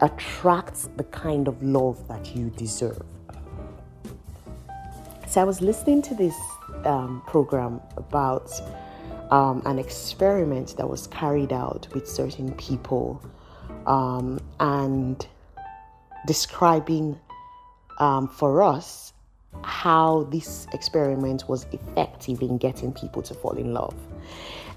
attract 0.00 0.96
the 0.96 1.04
kind 1.04 1.46
of 1.46 1.62
love 1.62 2.06
that 2.08 2.34
you 2.34 2.50
deserve. 2.50 3.02
So, 5.28 5.40
I 5.40 5.44
was 5.44 5.60
listening 5.60 6.02
to 6.02 6.14
this 6.14 6.34
um, 6.84 7.22
program 7.26 7.80
about 7.96 8.50
um, 9.30 9.62
an 9.66 9.78
experiment 9.78 10.76
that 10.76 10.88
was 10.88 11.06
carried 11.08 11.52
out 11.52 11.86
with 11.94 12.08
certain 12.08 12.52
people 12.54 13.22
um, 13.86 14.40
and 14.60 15.26
describing 16.26 17.18
um, 17.98 18.28
for 18.28 18.62
us 18.62 19.12
how 19.62 20.24
this 20.30 20.66
experiment 20.72 21.48
was 21.48 21.66
effective 21.72 22.42
in 22.42 22.58
getting 22.58 22.92
people 22.92 23.22
to 23.22 23.34
fall 23.34 23.56
in 23.56 23.72
love. 23.72 23.94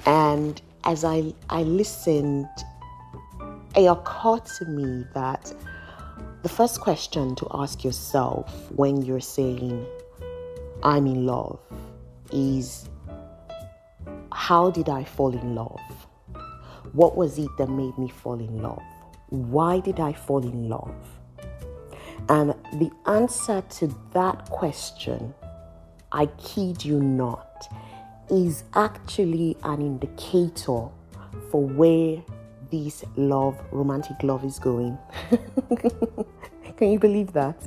And 0.05 0.61
as 0.83 1.03
I, 1.03 1.33
I 1.49 1.63
listened, 1.63 2.47
it 3.75 3.85
occurred 3.85 4.45
to 4.57 4.65
me 4.65 5.05
that 5.13 5.53
the 6.43 6.49
first 6.49 6.81
question 6.81 7.35
to 7.35 7.47
ask 7.53 7.83
yourself 7.83 8.71
when 8.71 9.03
you're 9.03 9.19
saying, 9.19 9.85
I'm 10.83 11.05
in 11.05 11.25
love, 11.25 11.59
is 12.31 12.89
how 14.33 14.71
did 14.71 14.89
I 14.89 15.03
fall 15.03 15.33
in 15.33 15.55
love? 15.55 15.79
What 16.93 17.15
was 17.15 17.37
it 17.37 17.49
that 17.57 17.69
made 17.69 17.97
me 17.97 18.09
fall 18.09 18.39
in 18.39 18.61
love? 18.61 18.83
Why 19.29 19.79
did 19.79 19.99
I 19.99 20.13
fall 20.13 20.43
in 20.43 20.69
love? 20.69 20.95
And 22.29 22.53
the 22.73 22.91
answer 23.05 23.61
to 23.61 23.95
that 24.13 24.49
question 24.49 25.33
I 26.11 26.25
kid 26.25 26.83
you 26.83 26.99
not, 27.01 27.67
is 28.29 28.63
actually 28.73 29.55
an 29.63 29.81
indicator 29.81 30.87
for 31.49 31.63
where 31.63 32.21
this 32.69 33.03
love, 33.15 33.57
romantic 33.71 34.21
love, 34.23 34.43
is 34.43 34.59
going. 34.59 34.97
Can 36.77 36.91
you 36.91 36.99
believe 36.99 37.33
that? 37.33 37.61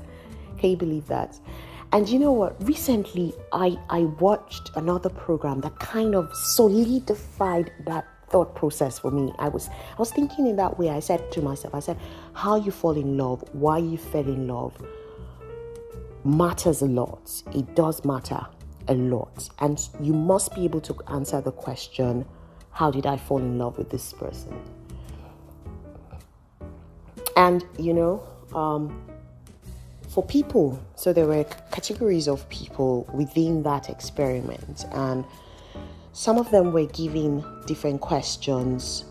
Can 0.58 0.70
you 0.70 0.76
believe 0.76 1.06
that? 1.06 1.38
And 1.94 2.08
you 2.08 2.18
know 2.18 2.32
what? 2.32 2.60
Recently, 2.66 3.32
I, 3.52 3.78
I 3.88 4.00
watched 4.00 4.72
another 4.74 5.08
program 5.08 5.60
that 5.60 5.78
kind 5.78 6.16
of 6.16 6.34
solidified 6.34 7.70
that 7.86 8.04
thought 8.30 8.56
process 8.56 8.98
for 8.98 9.12
me. 9.12 9.32
I 9.38 9.46
was 9.46 9.68
I 9.68 9.96
was 9.98 10.10
thinking 10.10 10.48
in 10.48 10.56
that 10.56 10.76
way. 10.76 10.90
I 10.90 10.98
said 10.98 11.30
to 11.30 11.40
myself, 11.40 11.72
I 11.72 11.78
said, 11.78 11.96
how 12.32 12.56
you 12.56 12.72
fall 12.72 12.96
in 12.96 13.16
love, 13.16 13.44
why 13.52 13.78
you 13.78 13.96
fell 13.96 14.26
in 14.26 14.48
love 14.48 14.74
matters 16.24 16.82
a 16.82 16.86
lot. 16.86 17.30
It 17.54 17.76
does 17.76 18.04
matter 18.04 18.44
a 18.88 18.94
lot. 18.94 19.48
And 19.60 19.80
you 20.00 20.14
must 20.14 20.52
be 20.52 20.64
able 20.64 20.80
to 20.80 20.96
answer 21.06 21.40
the 21.40 21.52
question, 21.52 22.26
how 22.72 22.90
did 22.90 23.06
I 23.06 23.18
fall 23.18 23.38
in 23.38 23.56
love 23.56 23.78
with 23.78 23.90
this 23.90 24.12
person? 24.14 24.60
And 27.36 27.64
you 27.78 27.94
know, 27.94 28.26
um, 28.52 29.13
for 30.14 30.22
people. 30.22 30.78
So 30.94 31.12
there 31.12 31.26
were 31.26 31.44
categories 31.72 32.28
of 32.28 32.48
people 32.48 33.06
within 33.12 33.64
that 33.64 33.90
experiment, 33.90 34.86
and 34.92 35.24
some 36.12 36.38
of 36.38 36.50
them 36.52 36.72
were 36.72 36.86
giving 36.86 37.44
different 37.66 38.00
questions. 38.00 39.04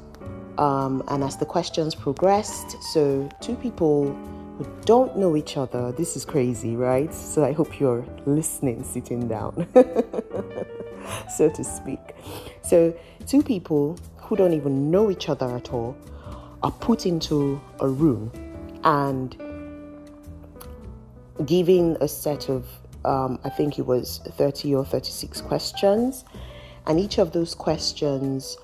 Um, 0.58 1.04
and 1.10 1.24
as 1.24 1.36
the 1.36 1.46
questions 1.46 1.94
progressed, 1.94 2.82
so 2.94 3.28
two 3.42 3.56
people 3.56 4.14
who 4.58 4.68
don't 4.86 5.18
know 5.18 5.36
each 5.36 5.58
other, 5.58 5.92
this 5.92 6.16
is 6.16 6.24
crazy, 6.24 6.76
right? 6.76 7.14
So 7.14 7.44
I 7.44 7.52
hope 7.52 7.80
you're 7.80 8.06
listening, 8.26 8.84
sitting 8.84 9.28
down, 9.28 9.68
so 11.36 11.50
to 11.50 11.64
speak. 11.64 12.16
So, 12.62 12.96
two 13.28 13.44
people 13.44 13.98
who 14.18 14.36
don't 14.38 14.54
even 14.54 14.90
know 14.90 15.12
each 15.12 15.28
other 15.28 15.54
at 15.56 15.74
all 15.74 15.98
are 16.62 16.72
put 16.72 17.06
into 17.06 17.60
a 17.82 17.88
room 17.90 18.32
and 18.86 19.36
giving 21.46 21.98
a 22.02 22.08
set 22.08 22.50
of, 22.50 22.66
um, 23.06 23.40
I 23.44 23.50
think 23.50 23.80
it 23.80 23.86
was 23.86 24.20
30 24.38 24.76
or 24.76 24.86
36 24.86 25.42
questions. 25.42 26.26
And 26.86 27.00
each 27.00 27.18
of 27.18 27.32
those 27.32 27.56
questions 27.56 28.58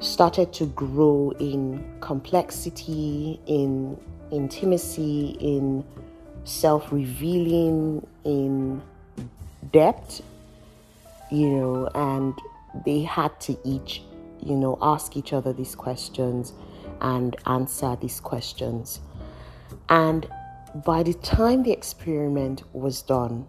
started 0.00 0.52
to 0.54 0.66
grow 0.66 1.32
in 1.38 1.84
complexity, 2.00 3.40
in 3.46 3.98
intimacy, 4.30 5.36
in 5.40 5.84
self 6.44 6.90
revealing, 6.92 8.06
in 8.24 8.82
depth, 9.72 10.22
you 11.30 11.48
know, 11.48 11.88
and 11.94 12.34
they 12.86 13.02
had 13.02 13.38
to 13.40 13.58
each, 13.64 14.02
you 14.40 14.56
know, 14.56 14.78
ask 14.80 15.16
each 15.16 15.32
other 15.32 15.52
these 15.52 15.74
questions 15.74 16.52
and 17.00 17.36
answer 17.46 17.96
these 18.00 18.20
questions. 18.20 19.00
And 19.88 20.26
by 20.74 21.02
the 21.02 21.14
time 21.14 21.62
the 21.62 21.72
experiment 21.72 22.62
was 22.72 23.02
done, 23.02 23.46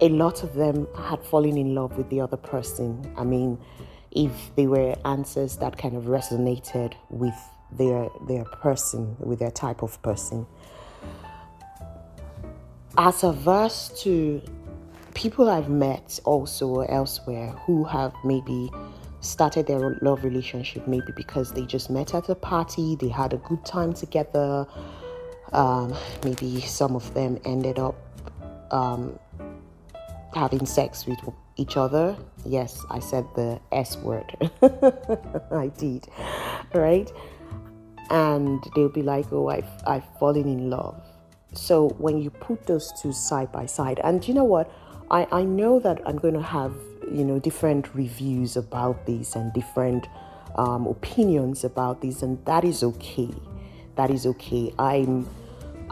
a 0.00 0.08
lot 0.08 0.42
of 0.42 0.54
them 0.54 0.88
had 0.96 1.22
fallen 1.22 1.56
in 1.56 1.74
love 1.74 1.96
with 1.96 2.08
the 2.10 2.20
other 2.20 2.36
person. 2.36 3.12
I 3.16 3.24
mean, 3.24 3.58
if 4.10 4.54
they 4.56 4.66
were 4.66 4.96
answers 5.04 5.56
that 5.58 5.78
kind 5.78 5.96
of 5.96 6.04
resonated 6.04 6.94
with 7.08 7.34
their 7.70 8.08
their 8.28 8.44
person, 8.44 9.16
with 9.20 9.38
their 9.38 9.50
type 9.50 9.82
of 9.82 10.00
person. 10.02 10.46
As 12.98 13.24
averse 13.24 13.90
to 14.02 14.42
people 15.14 15.48
I've 15.48 15.70
met 15.70 16.20
also 16.24 16.80
elsewhere 16.80 17.50
who 17.64 17.84
have 17.84 18.12
maybe 18.24 18.70
started 19.20 19.66
their 19.66 19.98
love 20.02 20.24
relationship 20.24 20.86
maybe 20.86 21.12
because 21.16 21.52
they 21.52 21.64
just 21.64 21.88
met 21.90 22.14
at 22.14 22.28
a 22.28 22.34
party, 22.34 22.96
they 22.96 23.08
had 23.08 23.32
a 23.32 23.38
good 23.38 23.64
time 23.64 23.92
together, 23.92 24.66
um, 25.52 25.94
maybe 26.24 26.60
some 26.60 26.96
of 26.96 27.12
them 27.14 27.38
ended 27.44 27.78
up 27.78 27.94
um, 28.70 29.18
having 30.34 30.66
sex 30.66 31.06
with 31.06 31.18
each 31.56 31.76
other. 31.76 32.16
Yes, 32.44 32.84
I 32.90 32.98
said 32.98 33.26
the 33.34 33.60
S 33.70 33.96
word. 33.98 34.34
I 35.50 35.70
did. 35.76 36.08
Right? 36.74 37.10
And 38.10 38.62
they'll 38.74 38.88
be 38.88 39.02
like, 39.02 39.26
oh, 39.32 39.48
I've, 39.48 39.68
I've 39.86 40.04
fallen 40.18 40.48
in 40.48 40.70
love. 40.70 41.00
So 41.54 41.90
when 41.98 42.18
you 42.18 42.30
put 42.30 42.66
those 42.66 42.92
two 43.00 43.12
side 43.12 43.52
by 43.52 43.66
side, 43.66 44.00
and 44.02 44.26
you 44.26 44.34
know 44.34 44.44
what? 44.44 44.70
I, 45.10 45.26
I 45.30 45.42
know 45.44 45.78
that 45.80 46.00
I'm 46.06 46.16
going 46.16 46.34
to 46.34 46.42
have, 46.42 46.74
you 47.10 47.24
know, 47.24 47.38
different 47.38 47.94
reviews 47.94 48.56
about 48.56 49.04
this 49.06 49.36
and 49.36 49.52
different 49.52 50.08
um, 50.56 50.86
opinions 50.86 51.64
about 51.64 52.00
this, 52.00 52.22
and 52.22 52.42
that 52.46 52.64
is 52.64 52.82
okay. 52.82 53.30
That 53.96 54.10
is 54.10 54.26
okay. 54.26 54.72
I'm 54.78 55.28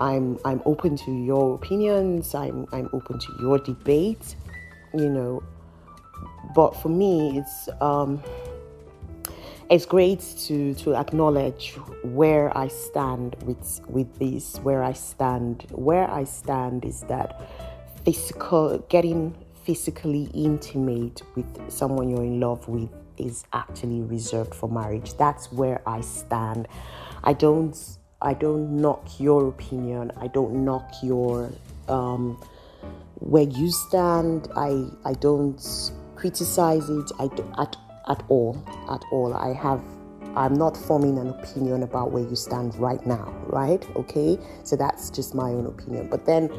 I'm 0.01 0.39
I'm 0.47 0.63
open 0.65 0.97
to 0.97 1.13
your 1.13 1.55
opinions. 1.55 2.35
I'm 2.35 2.67
I'm 2.73 2.89
open 2.93 3.19
to 3.19 3.37
your 3.41 3.59
debate. 3.59 4.35
You 4.95 5.11
know, 5.11 5.43
but 6.55 6.75
for 6.75 6.89
me, 6.89 7.39
it's 7.39 7.69
um, 7.83 8.23
it's 9.69 9.85
great 9.85 10.21
to 10.47 10.75
to 10.75 10.95
acknowledge 10.97 11.75
where 12.03 12.57
I 12.57 12.69
stand 12.69 13.37
with 13.45 13.81
with 13.89 14.19
this. 14.19 14.57
Where 14.63 14.83
I 14.83 14.95
stand, 14.95 15.67
where 15.71 16.11
I 16.11 16.25
stand 16.25 16.87
is 16.87 17.03
that 17.03 17.39
physical, 18.03 18.79
getting 18.89 19.37
physically 19.65 20.31
intimate 20.33 21.21
with 21.37 21.71
someone 21.71 22.09
you're 22.09 22.25
in 22.25 22.41
love 22.41 22.67
with 22.67 22.89
is 23.19 23.45
actually 23.53 24.01
reserved 24.01 24.55
for 24.55 24.71
marriage. 24.71 25.13
That's 25.19 25.53
where 25.53 25.83
I 25.87 26.01
stand. 26.01 26.67
I 27.23 27.35
don't 27.35 27.77
I 28.23 28.35
don't 28.35 28.81
knock 28.81 29.19
your 29.19 29.49
opinion. 29.49 30.13
I 30.17 30.27
don't 30.27 30.65
knock 30.65 30.93
your 31.03 31.51
um, 31.89 32.41
where 33.15 33.45
you 33.45 33.71
stand. 33.71 34.49
I 34.57 34.87
I 35.05 35.15
don't 35.15 35.61
criticize 36.17 36.89
it. 36.91 37.11
I 37.19 37.29
do, 37.29 37.51
at 37.59 37.77
at 38.09 38.23
all 38.29 38.63
at 38.91 39.03
all. 39.11 39.35
I 39.35 39.55
have. 39.55 39.83
I'm 40.37 40.55
not 40.55 40.77
forming 40.77 41.19
an 41.19 41.31
opinion 41.31 41.83
about 41.83 42.13
where 42.13 42.23
you 42.23 42.37
stand 42.37 42.77
right 42.77 43.05
now, 43.05 43.35
right? 43.47 43.85
Okay, 43.97 44.39
so 44.63 44.77
that's 44.77 45.11
just 45.11 45.35
my 45.35 45.51
own 45.51 45.67
opinion. 45.67 46.09
But 46.09 46.25
then 46.25 46.53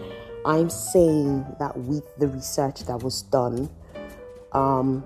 I'm 0.45 0.69
saying 0.69 1.45
that 1.57 1.77
with 1.77 2.03
the 2.17 2.27
research 2.27 2.81
that 2.81 3.01
was 3.01 3.21
done, 3.21 3.69
um, 4.51 5.05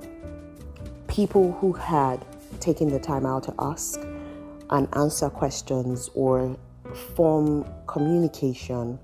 people 1.08 1.52
who 1.52 1.74
had 1.74 2.26
taken 2.60 2.89
the 2.89 3.00
time 3.00 3.26
out 3.26 3.44
to 3.44 3.54
ask 3.60 4.00
and 4.69 4.88
answer 4.95 5.30
questions 5.30 6.10
or 6.13 6.58
form 7.15 7.65
communication 7.88 8.99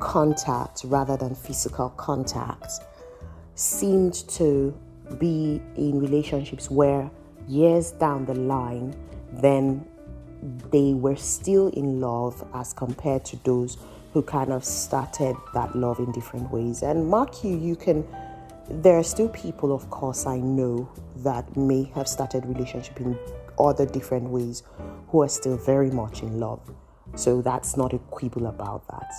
contact 0.00 0.82
rather 0.84 1.16
than 1.16 1.34
physical 1.34 1.90
contact 1.90 2.72
seemed 3.54 4.14
to 4.28 4.76
be 5.18 5.60
in 5.76 5.98
relationships 5.98 6.70
where 6.70 7.10
years 7.48 7.92
down 7.92 8.24
the 8.26 8.34
line 8.34 8.94
then 9.32 9.84
they 10.70 10.94
were 10.94 11.16
still 11.16 11.68
in 11.68 12.00
love 12.00 12.44
as 12.54 12.72
compared 12.72 13.24
to 13.24 13.36
those 13.44 13.78
who 14.12 14.22
kind 14.22 14.52
of 14.52 14.64
started 14.64 15.36
that 15.52 15.74
love 15.76 15.98
in 15.98 16.10
different 16.12 16.50
ways. 16.50 16.82
And 16.82 17.08
mark 17.08 17.42
you 17.42 17.56
you 17.56 17.76
can 17.76 18.06
there 18.70 18.98
are 18.98 19.02
still 19.02 19.30
people 19.30 19.72
of 19.72 19.88
course 19.88 20.26
i 20.26 20.36
know 20.36 20.86
that 21.16 21.56
may 21.56 21.84
have 21.94 22.06
started 22.06 22.44
relationship 22.44 23.00
in 23.00 23.18
other 23.58 23.86
different 23.86 24.30
ways 24.30 24.62
who 25.08 25.22
are 25.22 25.28
still 25.28 25.56
very 25.56 25.90
much 25.90 26.22
in 26.22 26.38
love. 26.38 26.60
So 27.14 27.42
that's 27.42 27.76
not 27.76 27.92
a 27.92 27.98
quibble 27.98 28.46
about 28.46 28.86
that, 28.88 29.10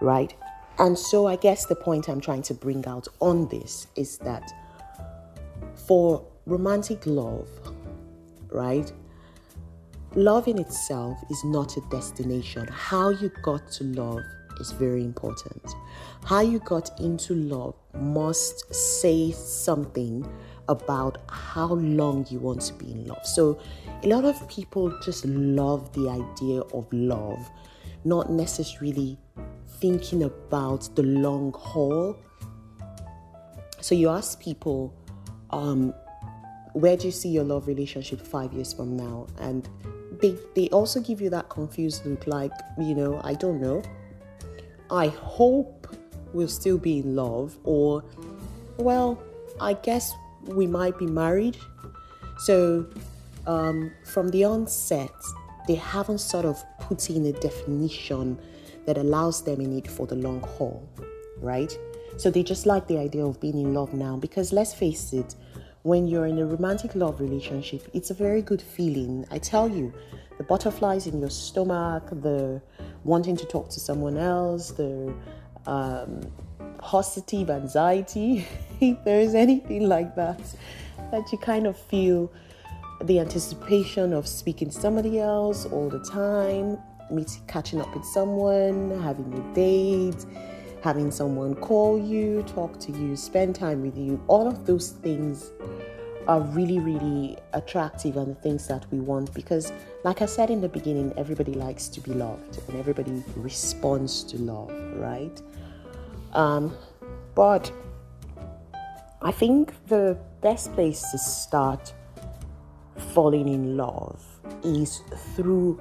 right? 0.00 0.34
And 0.78 0.98
so 0.98 1.26
I 1.26 1.36
guess 1.36 1.66
the 1.66 1.74
point 1.74 2.08
I'm 2.08 2.20
trying 2.20 2.42
to 2.42 2.54
bring 2.54 2.86
out 2.86 3.08
on 3.20 3.48
this 3.48 3.86
is 3.96 4.18
that 4.18 4.52
for 5.74 6.24
romantic 6.46 7.06
love, 7.06 7.48
right? 8.50 8.92
Love 10.14 10.48
in 10.48 10.58
itself 10.58 11.18
is 11.30 11.44
not 11.44 11.76
a 11.76 11.80
destination. 11.90 12.66
How 12.68 13.10
you 13.10 13.30
got 13.42 13.70
to 13.72 13.84
love 13.84 14.22
is 14.60 14.72
very 14.72 15.02
important. 15.02 15.62
How 16.24 16.40
you 16.40 16.58
got 16.60 16.98
into 17.00 17.34
love 17.34 17.74
must 17.94 18.74
say 18.74 19.32
something 19.32 20.26
about 20.68 21.18
how 21.28 21.74
long 21.74 22.26
you 22.30 22.38
want 22.38 22.60
to 22.62 22.74
be 22.74 22.92
in 22.92 23.06
love. 23.06 23.26
So, 23.26 23.58
a 24.02 24.06
lot 24.06 24.24
of 24.24 24.46
people 24.48 24.96
just 25.02 25.24
love 25.24 25.92
the 25.92 26.08
idea 26.08 26.60
of 26.60 26.86
love, 26.92 27.50
not 28.04 28.30
necessarily 28.30 29.18
thinking 29.80 30.24
about 30.24 30.94
the 30.94 31.02
long 31.02 31.52
haul. 31.52 32.16
So, 33.80 33.94
you 33.94 34.08
ask 34.08 34.40
people, 34.40 34.94
um, 35.50 35.94
where 36.74 36.96
do 36.96 37.06
you 37.06 37.12
see 37.12 37.30
your 37.30 37.44
love 37.44 37.66
relationship 37.66 38.20
five 38.20 38.52
years 38.52 38.72
from 38.72 38.96
now? 38.96 39.26
And 39.40 39.68
they, 40.20 40.36
they 40.54 40.68
also 40.68 41.00
give 41.00 41.20
you 41.20 41.30
that 41.30 41.48
confused 41.48 42.04
look 42.06 42.26
like, 42.26 42.52
you 42.78 42.94
know, 42.94 43.20
I 43.24 43.34
don't 43.34 43.60
know. 43.60 43.82
I 44.90 45.08
hope 45.08 45.96
we'll 46.32 46.48
still 46.48 46.78
be 46.78 46.98
in 46.98 47.16
love, 47.16 47.56
or, 47.64 48.04
well, 48.76 49.22
I 49.60 49.74
guess 49.74 50.12
we 50.44 50.66
might 50.66 50.98
be 50.98 51.06
married. 51.06 51.56
So, 52.38 52.86
um, 53.46 53.92
from 54.04 54.28
the 54.28 54.44
onset, 54.44 55.10
they 55.66 55.74
haven't 55.74 56.18
sort 56.18 56.44
of 56.44 56.62
put 56.80 57.10
in 57.10 57.26
a 57.26 57.32
definition 57.32 58.38
that 58.86 58.96
allows 58.96 59.42
them 59.42 59.60
in 59.60 59.76
it 59.76 59.86
for 59.86 60.06
the 60.06 60.14
long 60.14 60.40
haul, 60.40 60.88
right? 61.40 61.76
So 62.16 62.30
they 62.30 62.42
just 62.42 62.66
like 62.66 62.86
the 62.86 62.98
idea 62.98 63.24
of 63.24 63.38
being 63.40 63.58
in 63.58 63.74
love 63.74 63.92
now 63.94 64.16
because 64.16 64.52
let's 64.52 64.74
face 64.74 65.12
it, 65.12 65.34
when 65.82 66.08
you're 66.08 66.26
in 66.26 66.38
a 66.38 66.46
romantic 66.46 66.94
love 66.94 67.20
relationship, 67.20 67.88
it's 67.92 68.10
a 68.10 68.14
very 68.14 68.42
good 68.42 68.60
feeling. 68.60 69.24
I 69.30 69.38
tell 69.38 69.68
you, 69.68 69.92
the 70.36 70.44
butterflies 70.44 71.06
in 71.06 71.20
your 71.20 71.30
stomach, 71.30 72.08
the 72.10 72.60
wanting 73.04 73.36
to 73.36 73.44
talk 73.44 73.68
to 73.70 73.80
someone 73.80 74.16
else, 74.16 74.70
the 74.70 75.14
um, 75.66 76.20
positive 76.78 77.50
anxiety, 77.50 78.46
if 78.80 79.02
there 79.04 79.20
is 79.20 79.34
anything 79.34 79.88
like 79.88 80.14
that, 80.16 80.40
that 81.10 81.30
you 81.32 81.38
kind 81.38 81.66
of 81.66 81.76
feel 81.76 82.30
the 83.04 83.20
anticipation 83.20 84.12
of 84.12 84.26
speaking 84.26 84.70
to 84.70 84.80
somebody 84.80 85.20
else 85.20 85.66
all 85.66 85.88
the 85.88 86.00
time, 86.04 86.78
meeting, 87.10 87.42
catching 87.46 87.80
up 87.80 87.94
with 87.94 88.04
someone, 88.04 89.00
having 89.02 89.32
a 89.34 89.54
date, 89.54 90.26
having 90.82 91.10
someone 91.10 91.54
call 91.54 91.98
you, 92.00 92.42
talk 92.44 92.78
to 92.80 92.92
you, 92.92 93.16
spend 93.16 93.54
time 93.54 93.82
with 93.82 93.96
you, 93.96 94.22
all 94.28 94.48
of 94.48 94.66
those 94.66 94.90
things 94.90 95.50
are 96.26 96.40
really, 96.40 96.78
really 96.78 97.38
attractive 97.54 98.16
and 98.18 98.36
the 98.36 98.40
things 98.40 98.66
that 98.68 98.84
we 98.92 99.00
want 99.00 99.32
because, 99.32 99.72
like 100.04 100.20
I 100.20 100.26
said 100.26 100.50
in 100.50 100.60
the 100.60 100.68
beginning, 100.68 101.14
everybody 101.16 101.54
likes 101.54 101.88
to 101.88 102.00
be 102.00 102.12
loved 102.12 102.60
and 102.68 102.78
everybody 102.78 103.24
responds 103.34 104.22
to 104.24 104.36
love, 104.36 104.70
right? 104.96 105.40
Um, 106.38 106.72
but 107.34 107.72
I 109.20 109.32
think 109.32 109.74
the 109.88 110.16
best 110.40 110.72
place 110.72 111.02
to 111.10 111.18
start 111.18 111.92
falling 113.12 113.48
in 113.48 113.76
love 113.76 114.24
is 114.62 115.02
through 115.34 115.80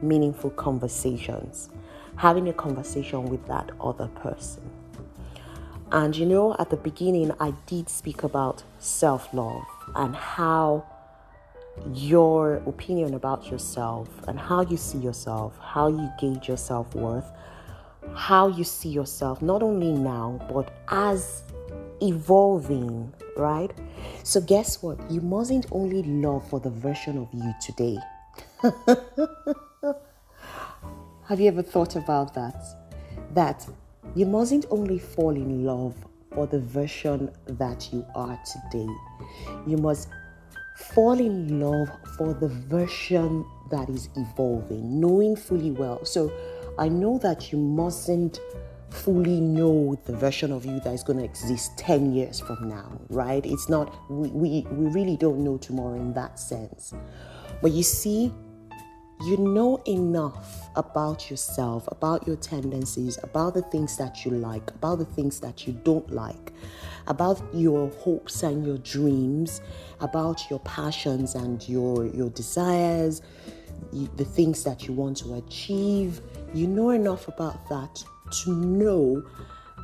meaningful 0.00 0.50
conversations, 0.52 1.68
having 2.16 2.48
a 2.48 2.52
conversation 2.54 3.26
with 3.26 3.46
that 3.48 3.72
other 3.78 4.06
person. 4.06 4.62
And 5.92 6.16
you 6.16 6.24
know, 6.24 6.56
at 6.58 6.70
the 6.70 6.78
beginning, 6.78 7.32
I 7.38 7.52
did 7.66 7.90
speak 7.90 8.22
about 8.22 8.62
self 8.78 9.34
love 9.34 9.66
and 9.94 10.16
how 10.16 10.86
your 11.92 12.54
opinion 12.66 13.12
about 13.12 13.50
yourself 13.50 14.08
and 14.26 14.38
how 14.38 14.62
you 14.62 14.78
see 14.78 14.98
yourself, 14.98 15.58
how 15.60 15.88
you 15.88 16.08
gauge 16.18 16.48
your 16.48 16.56
self 16.56 16.94
worth, 16.94 17.30
how 18.14 18.48
you 18.48 18.64
see 18.64 18.88
yourself, 18.88 19.42
not 19.42 19.62
only 19.62 19.92
now, 19.92 20.40
but 20.52 20.72
as 20.88 21.42
evolving, 22.00 23.12
right? 23.36 23.72
So, 24.22 24.40
guess 24.40 24.82
what? 24.82 24.98
You 25.10 25.20
mustn't 25.20 25.66
only 25.70 26.02
love 26.02 26.48
for 26.48 26.60
the 26.60 26.70
version 26.70 27.18
of 27.18 27.28
you 27.32 27.52
today. 27.60 27.98
Have 31.28 31.40
you 31.40 31.48
ever 31.48 31.62
thought 31.62 31.96
about 31.96 32.34
that? 32.34 32.64
That 33.34 33.66
you 34.14 34.26
mustn't 34.26 34.66
only 34.70 34.98
fall 34.98 35.30
in 35.30 35.64
love 35.64 35.94
for 36.34 36.46
the 36.46 36.60
version 36.60 37.30
that 37.46 37.92
you 37.92 38.04
are 38.14 38.38
today. 38.44 38.92
You 39.66 39.76
must 39.76 40.08
fall 40.76 41.18
in 41.18 41.60
love 41.60 41.90
for 42.16 42.34
the 42.34 42.48
version 42.48 43.44
that 43.70 43.88
is 43.88 44.08
evolving, 44.16 45.00
knowing 45.00 45.36
fully 45.36 45.70
well. 45.70 46.04
So 46.04 46.32
I 46.78 46.88
know 46.88 47.18
that 47.18 47.52
you 47.52 47.58
mustn't 47.58 48.40
fully 48.90 49.40
know 49.40 49.98
the 50.04 50.16
version 50.16 50.52
of 50.52 50.64
you 50.64 50.80
that 50.80 50.92
is 50.92 51.02
going 51.02 51.18
to 51.18 51.24
exist 51.24 51.78
10 51.78 52.12
years 52.12 52.40
from 52.40 52.68
now, 52.68 53.00
right? 53.08 53.44
It's 53.46 53.68
not, 53.68 53.94
we, 54.10 54.28
we, 54.28 54.66
we 54.70 54.90
really 54.90 55.16
don't 55.16 55.44
know 55.44 55.58
tomorrow 55.58 55.94
in 55.94 56.12
that 56.14 56.38
sense. 56.38 56.92
But 57.62 57.72
you 57.72 57.82
see, 57.82 58.32
you 59.22 59.36
know 59.36 59.76
enough 59.86 60.70
about 60.76 61.30
yourself, 61.30 61.86
about 61.88 62.26
your 62.26 62.36
tendencies, 62.36 63.18
about 63.22 63.54
the 63.54 63.62
things 63.62 63.96
that 63.98 64.24
you 64.24 64.30
like, 64.30 64.70
about 64.70 64.98
the 64.98 65.04
things 65.04 65.40
that 65.40 65.66
you 65.66 65.74
don't 65.84 66.10
like, 66.10 66.52
about 67.06 67.42
your 67.52 67.90
hopes 67.90 68.42
and 68.42 68.64
your 68.64 68.78
dreams, 68.78 69.60
about 70.00 70.48
your 70.48 70.58
passions 70.60 71.34
and 71.34 71.68
your 71.68 72.06
your 72.06 72.30
desires, 72.30 73.20
the 73.92 74.24
things 74.24 74.64
that 74.64 74.86
you 74.86 74.94
want 74.94 75.18
to 75.18 75.34
achieve. 75.34 76.22
You 76.52 76.66
know 76.66 76.90
enough 76.90 77.28
about 77.28 77.68
that 77.68 78.04
to 78.42 78.54
know 78.54 79.22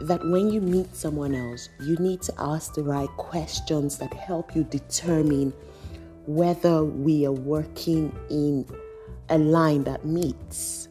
that 0.01 0.25
when 0.27 0.51
you 0.51 0.61
meet 0.61 0.95
someone 0.95 1.35
else, 1.35 1.69
you 1.81 1.97
need 1.97 2.23
to 2.23 2.35
ask 2.39 2.75
the 2.75 2.83
right 2.83 3.09
questions 3.17 3.99
that 3.99 4.13
help 4.13 4.55
you 4.55 4.65
determine 4.65 5.53
whether 6.27 6.85
we 6.85 7.25
are 7.25 7.33
working 7.33 8.13
in 8.31 8.67
a 9.29 9.39
line 9.39 9.85
that 9.85 10.05
meets 10.05 10.89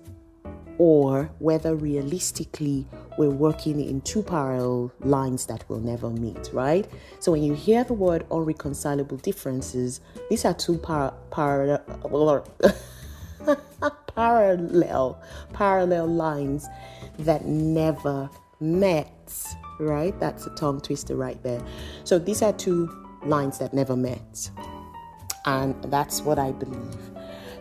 or 0.78 1.30
whether 1.40 1.76
realistically 1.76 2.86
we're 3.18 3.30
working 3.30 3.80
in 3.80 4.02
two 4.02 4.22
parallel 4.22 4.92
lines 5.02 5.46
that 5.46 5.68
will 5.70 5.80
never 5.80 6.10
meet, 6.10 6.50
right? 6.52 6.86
So 7.20 7.32
when 7.32 7.44
you 7.44 7.54
hear 7.54 7.84
the 7.84 7.94
word 7.94 8.26
unreconcilable 8.32 9.18
differences, 9.18 10.02
these 10.30 10.44
are 10.46 10.54
two 10.54 10.78
par- 10.78 11.14
par- 11.32 11.82
parallel 14.16 15.22
parallel 15.54 16.08
lines 16.08 16.68
that 17.20 17.46
never 17.46 18.30
met, 18.60 19.56
right? 19.80 20.18
That's 20.20 20.46
a 20.48 20.50
tongue 20.56 20.82
twister 20.82 21.16
right 21.16 21.42
there. 21.44 21.62
So 22.04 22.20
these 22.20 22.42
are 22.42 22.54
two 22.54 22.90
lines 23.26 23.58
that 23.60 23.74
never 23.74 23.96
met. 23.96 24.50
And 25.46 25.76
that's 25.92 26.22
what 26.22 26.40
I 26.40 26.52
believe. 26.52 26.98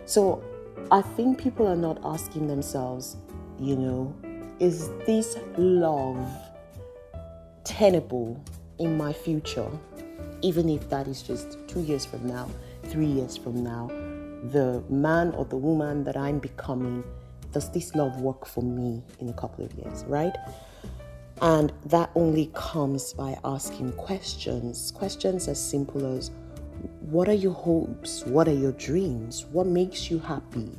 So 0.05 0.43
I 0.91 1.01
think 1.01 1.37
people 1.37 1.67
are 1.67 1.75
not 1.75 1.99
asking 2.03 2.47
themselves, 2.47 3.17
you 3.59 3.75
know, 3.75 4.15
is 4.59 4.89
this 5.05 5.37
love 5.57 6.17
tenable 7.63 8.41
in 8.79 8.97
my 8.97 9.13
future? 9.13 9.69
Even 10.41 10.69
if 10.69 10.89
that 10.89 11.07
is 11.07 11.21
just 11.21 11.57
two 11.67 11.81
years 11.81 12.05
from 12.05 12.27
now, 12.27 12.49
three 12.83 13.07
years 13.07 13.35
from 13.35 13.63
now, 13.63 13.89
the 14.51 14.83
man 14.89 15.31
or 15.31 15.45
the 15.45 15.57
woman 15.57 16.03
that 16.03 16.17
I'm 16.17 16.39
becoming, 16.39 17.03
does 17.51 17.71
this 17.71 17.95
love 17.95 18.21
work 18.21 18.45
for 18.45 18.63
me 18.63 19.01
in 19.19 19.29
a 19.29 19.33
couple 19.33 19.65
of 19.65 19.73
years, 19.73 20.03
right? 20.05 20.35
And 21.41 21.71
that 21.85 22.11
only 22.15 22.49
comes 22.53 23.13
by 23.13 23.37
asking 23.43 23.93
questions. 23.93 24.91
Questions 24.91 25.47
as 25.47 25.59
simple 25.59 26.05
as 26.17 26.31
what 27.01 27.27
are 27.27 27.33
your 27.33 27.53
hopes? 27.53 28.25
What 28.25 28.47
are 28.47 28.53
your 28.53 28.71
dreams? 28.73 29.45
What 29.51 29.67
makes 29.67 30.09
you 30.09 30.19
happy? 30.19 30.71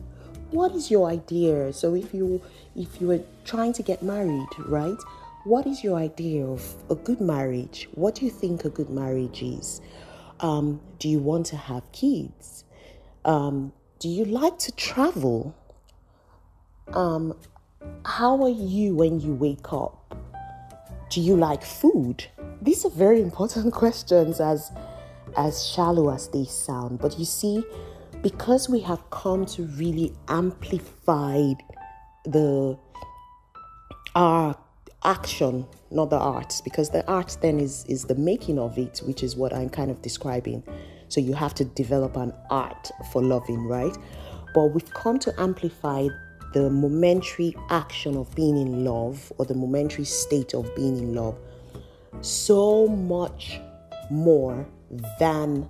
What 0.50 0.72
is 0.74 0.90
your 0.90 1.09
idea? 1.09 1.72
So 1.72 1.94
if 1.94 2.14
you 2.14 2.40
if 2.74 3.00
you 3.00 3.09
were 3.09 3.20
trying 3.44 3.72
to 3.74 3.83
get 3.83 4.02
married, 4.02 4.48
right? 4.66 4.98
What 5.44 5.66
is 5.66 5.85
your 5.85 5.96
idea 5.96 6.44
of 6.44 6.62
a 6.90 6.94
good 6.94 7.20
marriage? 7.20 7.88
What 7.94 8.14
do 8.16 8.24
you 8.24 8.31
think 8.31 8.64
a 8.64 8.70
good 8.70 8.90
marriage 8.90 9.42
is? 9.42 9.81
Um, 10.40 10.81
do 10.98 11.09
you 11.09 11.18
want 11.18 11.46
to 11.46 11.57
have 11.57 11.83
kids? 11.92 12.64
Um, 13.27 13.73
do 13.99 14.09
you 14.09 14.25
like 14.25 14.57
to 14.61 14.73
travel? 14.73 15.55
Um, 16.95 17.37
how 18.05 18.41
are 18.43 18.49
you 18.49 18.95
when 18.95 19.21
you 19.21 19.35
wake 19.35 19.73
up? 19.73 20.17
Do 21.11 21.21
you 21.21 21.37
like 21.37 21.65
food? 21.65 22.25
These 22.62 22.85
are 22.87 22.91
very 22.91 23.21
important 23.21 23.75
questions 23.83 24.41
as 24.41 24.71
as 25.37 25.67
shallow 25.67 26.09
as 26.15 26.29
they 26.29 26.45
sound. 26.45 27.01
But 27.01 27.19
you 27.19 27.25
see, 27.25 27.65
because 28.23 28.69
we 28.69 28.81
have 28.81 29.11
come 29.11 29.45
to 29.47 29.65
really 29.65 30.15
amplify 30.29 31.53
the 32.25 32.79
our 34.15 34.57
action, 35.05 35.67
not 35.91 36.11
the 36.11 36.19
art, 36.19 36.55
because 36.62 36.91
the 36.91 37.05
art 37.11 37.37
then 37.43 37.59
is 37.59 37.85
is 37.89 38.05
the 38.05 38.15
making 38.15 38.61
of 38.61 38.79
it, 38.79 39.03
which 39.05 39.25
is 39.25 39.35
what 39.35 39.53
I'm 39.53 39.69
kind 39.69 39.91
of 39.91 40.01
describing. 40.01 40.62
So 41.16 41.22
you 41.22 41.33
have 41.33 41.55
to 41.55 41.64
develop 41.64 42.14
an 42.18 42.35
art 42.50 42.90
for 43.11 43.22
loving, 43.22 43.64
right? 43.66 43.96
But 44.55 44.66
we've 44.66 44.92
come 44.92 45.18
to 45.20 45.33
amplify 45.40 46.09
the 46.52 46.68
momentary 46.68 47.57
action 47.70 48.18
of 48.18 48.35
being 48.35 48.59
in 48.59 48.85
love 48.85 49.33
or 49.38 49.46
the 49.46 49.55
momentary 49.55 50.05
state 50.05 50.52
of 50.52 50.76
being 50.76 50.98
in 50.98 51.14
love 51.14 51.38
so 52.20 52.87
much 52.87 53.59
more 54.11 54.68
than 55.18 55.66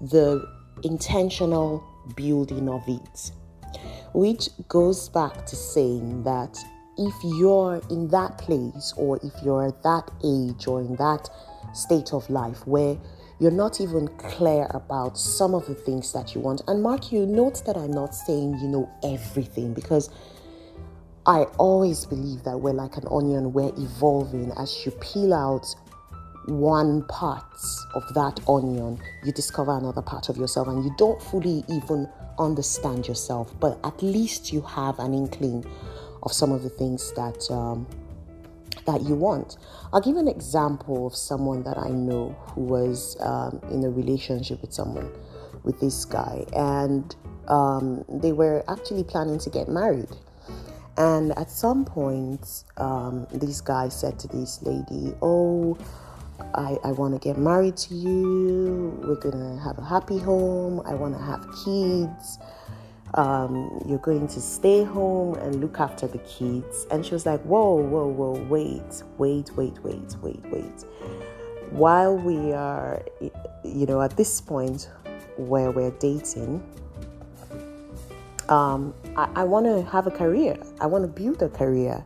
the 0.00 0.44
intentional 0.82 1.84
building 2.16 2.68
of 2.68 2.82
it. 2.88 3.30
Which 4.14 4.48
goes 4.66 5.08
back 5.08 5.46
to 5.46 5.54
saying 5.54 6.24
that 6.24 6.58
if 6.98 7.14
you're 7.22 7.80
in 7.88 8.08
that 8.08 8.38
place 8.38 8.92
or 8.96 9.20
if 9.22 9.32
you're 9.44 9.68
at 9.68 9.80
that 9.84 10.10
age 10.24 10.66
or 10.66 10.80
in 10.80 10.96
that 10.96 11.30
state 11.72 12.12
of 12.12 12.28
life 12.28 12.66
where 12.66 12.96
you're 13.38 13.50
not 13.50 13.80
even 13.80 14.08
clear 14.18 14.66
about 14.70 15.18
some 15.18 15.54
of 15.54 15.66
the 15.66 15.74
things 15.74 16.12
that 16.12 16.34
you 16.34 16.40
want. 16.40 16.62
And 16.68 16.82
Mark, 16.82 17.12
you 17.12 17.26
note 17.26 17.62
that 17.66 17.76
I'm 17.76 17.92
not 17.92 18.14
saying 18.14 18.58
you 18.60 18.68
know 18.68 18.90
everything 19.04 19.74
because 19.74 20.10
I 21.26 21.42
always 21.58 22.06
believe 22.06 22.44
that 22.44 22.58
we're 22.58 22.72
like 22.72 22.96
an 22.96 23.04
onion, 23.10 23.52
we're 23.52 23.72
evolving. 23.76 24.52
As 24.56 24.86
you 24.86 24.92
peel 24.92 25.34
out 25.34 25.66
one 26.46 27.04
part 27.08 27.44
of 27.94 28.04
that 28.14 28.40
onion, 28.48 28.98
you 29.24 29.32
discover 29.32 29.76
another 29.76 30.02
part 30.02 30.28
of 30.28 30.36
yourself, 30.36 30.68
and 30.68 30.84
you 30.84 30.94
don't 30.96 31.20
fully 31.20 31.64
even 31.68 32.08
understand 32.38 33.08
yourself, 33.08 33.52
but 33.60 33.78
at 33.84 34.00
least 34.02 34.52
you 34.52 34.60
have 34.62 34.98
an 34.98 35.12
inkling 35.14 35.64
of 36.22 36.32
some 36.32 36.52
of 36.52 36.62
the 36.62 36.68
things 36.68 37.12
that 37.14 37.50
um, 37.50 37.86
that 38.86 39.02
you 39.02 39.14
want. 39.14 39.56
I'll 39.92 40.00
give 40.00 40.16
an 40.16 40.28
example 40.28 41.06
of 41.06 41.14
someone 41.14 41.62
that 41.64 41.78
I 41.78 41.88
know 41.88 42.36
who 42.54 42.62
was 42.62 43.16
um, 43.20 43.60
in 43.70 43.84
a 43.84 43.90
relationship 43.90 44.60
with 44.62 44.72
someone, 44.72 45.10
with 45.64 45.80
this 45.80 46.04
guy, 46.04 46.44
and 46.54 47.14
um, 47.48 48.04
they 48.08 48.32
were 48.32 48.64
actually 48.68 49.04
planning 49.04 49.38
to 49.40 49.50
get 49.50 49.68
married. 49.68 50.10
And 50.96 51.38
at 51.38 51.50
some 51.50 51.84
point, 51.84 52.64
um, 52.78 53.26
this 53.30 53.60
guy 53.60 53.88
said 53.88 54.18
to 54.20 54.28
this 54.28 54.62
lady, 54.62 55.14
Oh, 55.20 55.76
I, 56.54 56.78
I 56.84 56.92
want 56.92 57.14
to 57.14 57.20
get 57.20 57.38
married 57.38 57.76
to 57.78 57.94
you. 57.94 58.98
We're 59.02 59.20
going 59.20 59.38
to 59.38 59.62
have 59.62 59.78
a 59.78 59.84
happy 59.84 60.18
home. 60.18 60.80
I 60.86 60.94
want 60.94 61.14
to 61.14 61.22
have 61.22 61.42
kids. 61.64 62.38
Um, 63.16 63.82
you're 63.88 63.98
going 63.98 64.28
to 64.28 64.40
stay 64.40 64.84
home 64.84 65.36
and 65.36 65.60
look 65.60 65.80
after 65.80 66.06
the 66.06 66.18
kids. 66.18 66.86
And 66.90 67.04
she 67.04 67.14
was 67.14 67.24
like, 67.24 67.40
Whoa, 67.42 67.76
whoa, 67.76 68.06
whoa, 68.06 68.32
wait, 68.44 69.02
wait, 69.16 69.50
wait, 69.56 69.82
wait, 69.82 70.16
wait, 70.22 70.44
wait. 70.50 70.84
While 71.70 72.16
we 72.16 72.52
are, 72.52 73.02
you 73.64 73.86
know, 73.86 74.02
at 74.02 74.16
this 74.16 74.40
point 74.40 74.90
where 75.36 75.70
we're 75.70 75.92
dating, 75.92 76.62
um, 78.48 78.94
I, 79.16 79.28
I 79.36 79.44
want 79.44 79.66
to 79.66 79.82
have 79.90 80.06
a 80.06 80.10
career. 80.10 80.56
I 80.80 80.86
want 80.86 81.02
to 81.02 81.08
build 81.08 81.42
a 81.42 81.48
career. 81.48 82.04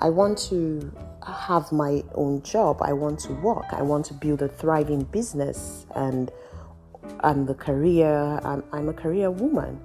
I 0.00 0.10
want 0.10 0.38
to 0.50 0.92
have 1.26 1.72
my 1.72 2.04
own 2.14 2.42
job. 2.42 2.82
I 2.82 2.92
want 2.92 3.20
to 3.20 3.32
work. 3.34 3.66
I 3.72 3.82
want 3.82 4.06
to 4.06 4.14
build 4.14 4.42
a 4.42 4.48
thriving 4.48 5.04
business 5.04 5.86
and 5.94 6.30
and 7.22 7.46
the 7.46 7.54
career. 7.54 8.40
I'm, 8.44 8.64
I'm 8.72 8.88
a 8.88 8.92
career 8.92 9.30
woman. 9.30 9.80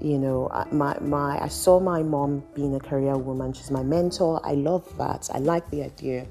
You 0.00 0.18
know, 0.18 0.66
my 0.70 0.96
my 1.00 1.42
I 1.42 1.48
saw 1.48 1.80
my 1.80 2.02
mom 2.02 2.44
being 2.54 2.74
a 2.74 2.80
career 2.80 3.16
woman. 3.16 3.52
She's 3.52 3.70
my 3.70 3.82
mentor. 3.82 4.40
I 4.44 4.54
love 4.54 4.84
that. 4.98 5.28
I 5.32 5.38
like 5.38 5.68
the 5.70 5.82
idea 5.82 6.26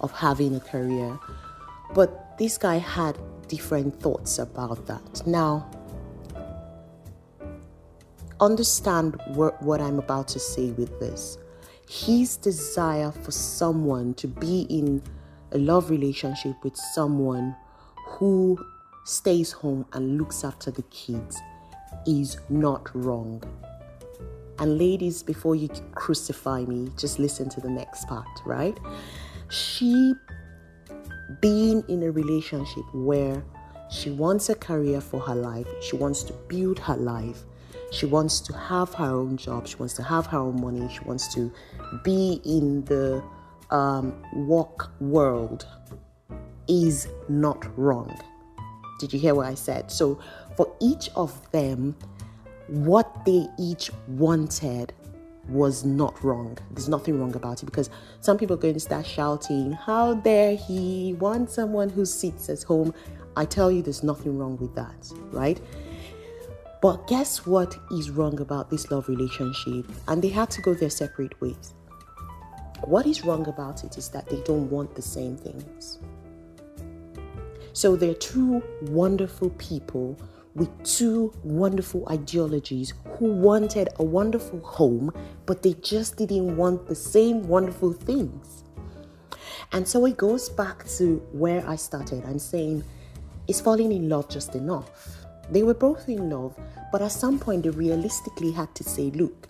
of 0.00 0.12
having 0.12 0.54
a 0.54 0.60
career. 0.60 1.18
But 1.94 2.38
this 2.38 2.58
guy 2.58 2.76
had 2.76 3.18
different 3.48 4.00
thoughts 4.00 4.38
about 4.38 4.86
that. 4.86 5.26
Now, 5.26 5.68
understand 8.40 9.20
what, 9.28 9.60
what 9.62 9.80
I'm 9.80 9.98
about 9.98 10.28
to 10.28 10.38
say 10.38 10.70
with 10.72 11.00
this. 11.00 11.38
His 11.88 12.36
desire 12.36 13.10
for 13.10 13.30
someone 13.30 14.14
to 14.14 14.28
be 14.28 14.62
in 14.68 15.02
a 15.52 15.58
love 15.58 15.90
relationship 15.90 16.62
with 16.62 16.76
someone 16.76 17.56
who 18.06 18.58
stays 19.04 19.52
home 19.52 19.86
and 19.94 20.18
looks 20.18 20.44
after 20.44 20.70
the 20.70 20.82
kids 20.82 21.40
is 22.08 22.38
not 22.48 22.90
wrong. 22.94 23.42
And 24.58 24.78
ladies, 24.78 25.22
before 25.22 25.54
you 25.54 25.68
crucify 25.94 26.64
me, 26.64 26.90
just 26.98 27.20
listen 27.20 27.48
to 27.50 27.60
the 27.60 27.70
next 27.70 28.08
part, 28.08 28.26
right? 28.44 28.76
She 29.48 30.14
being 31.40 31.84
in 31.88 32.02
a 32.02 32.10
relationship 32.10 32.82
where 32.92 33.44
she 33.90 34.10
wants 34.10 34.48
a 34.48 34.56
career 34.56 35.00
for 35.00 35.20
her 35.20 35.36
life, 35.36 35.68
she 35.80 35.94
wants 35.94 36.24
to 36.24 36.32
build 36.48 36.80
her 36.80 36.96
life, 36.96 37.44
she 37.90 38.06
wants 38.06 38.40
to 38.40 38.52
have 38.52 38.92
her 38.94 39.06
own 39.06 39.36
job. 39.36 39.66
She 39.66 39.76
wants 39.76 39.94
to 39.94 40.02
have 40.02 40.26
her 40.26 40.38
own 40.38 40.60
money. 40.60 40.88
She 40.92 41.00
wants 41.00 41.32
to 41.34 41.52
be 42.04 42.40
in 42.44 42.84
the 42.84 43.22
um, 43.70 44.14
work 44.34 44.90
world. 45.00 45.66
Is 46.70 47.08
not 47.30 47.66
wrong. 47.78 48.14
Did 48.98 49.12
you 49.12 49.18
hear 49.18 49.34
what 49.34 49.46
I 49.46 49.54
said? 49.54 49.90
So, 49.90 50.18
for 50.56 50.72
each 50.80 51.10
of 51.14 51.50
them, 51.52 51.96
what 52.66 53.24
they 53.24 53.46
each 53.58 53.90
wanted 54.08 54.92
was 55.48 55.84
not 55.84 56.22
wrong. 56.22 56.58
There's 56.72 56.88
nothing 56.88 57.18
wrong 57.18 57.34
about 57.34 57.62
it 57.62 57.66
because 57.66 57.90
some 58.20 58.36
people 58.36 58.54
are 58.54 58.60
going 58.60 58.74
to 58.74 58.80
start 58.80 59.06
shouting, 59.06 59.72
How 59.72 60.14
dare 60.14 60.56
he 60.56 61.14
want 61.18 61.50
someone 61.50 61.88
who 61.88 62.04
sits 62.04 62.48
at 62.48 62.62
home? 62.62 62.92
I 63.36 63.44
tell 63.44 63.70
you, 63.70 63.82
there's 63.82 64.02
nothing 64.02 64.36
wrong 64.36 64.56
with 64.56 64.74
that, 64.74 65.12
right? 65.30 65.60
But 66.82 67.06
guess 67.06 67.46
what 67.46 67.76
is 67.90 68.10
wrong 68.10 68.40
about 68.40 68.70
this 68.70 68.90
love 68.90 69.08
relationship? 69.08 69.90
And 70.06 70.22
they 70.22 70.28
had 70.28 70.50
to 70.50 70.60
go 70.60 70.74
their 70.74 70.90
separate 70.90 71.40
ways. 71.40 71.74
What 72.84 73.06
is 73.06 73.24
wrong 73.24 73.48
about 73.48 73.82
it 73.84 73.98
is 73.98 74.08
that 74.10 74.28
they 74.28 74.40
don't 74.42 74.70
want 74.70 74.94
the 74.94 75.02
same 75.02 75.36
things. 75.36 75.98
So 77.78 77.94
they're 77.94 78.12
two 78.14 78.60
wonderful 78.82 79.50
people 79.50 80.18
with 80.56 80.68
two 80.82 81.32
wonderful 81.44 82.08
ideologies 82.08 82.92
who 83.04 83.26
wanted 83.26 83.88
a 84.00 84.02
wonderful 84.02 84.58
home, 84.62 85.12
but 85.46 85.62
they 85.62 85.74
just 85.74 86.16
didn't 86.16 86.56
want 86.56 86.88
the 86.88 86.96
same 86.96 87.46
wonderful 87.46 87.92
things. 87.92 88.64
And 89.70 89.86
so 89.86 90.04
it 90.06 90.16
goes 90.16 90.48
back 90.48 90.88
to 90.96 91.18
where 91.30 91.64
I 91.68 91.76
started. 91.76 92.24
I'm 92.24 92.40
saying, 92.40 92.82
is 93.46 93.60
falling 93.60 93.92
in 93.92 94.08
love 94.08 94.28
just 94.28 94.56
enough? 94.56 94.90
They 95.48 95.62
were 95.62 95.72
both 95.72 96.08
in 96.08 96.30
love, 96.30 96.58
but 96.90 97.00
at 97.00 97.12
some 97.12 97.38
point 97.38 97.62
they 97.62 97.70
realistically 97.70 98.50
had 98.50 98.74
to 98.74 98.82
say, 98.82 99.12
look, 99.12 99.46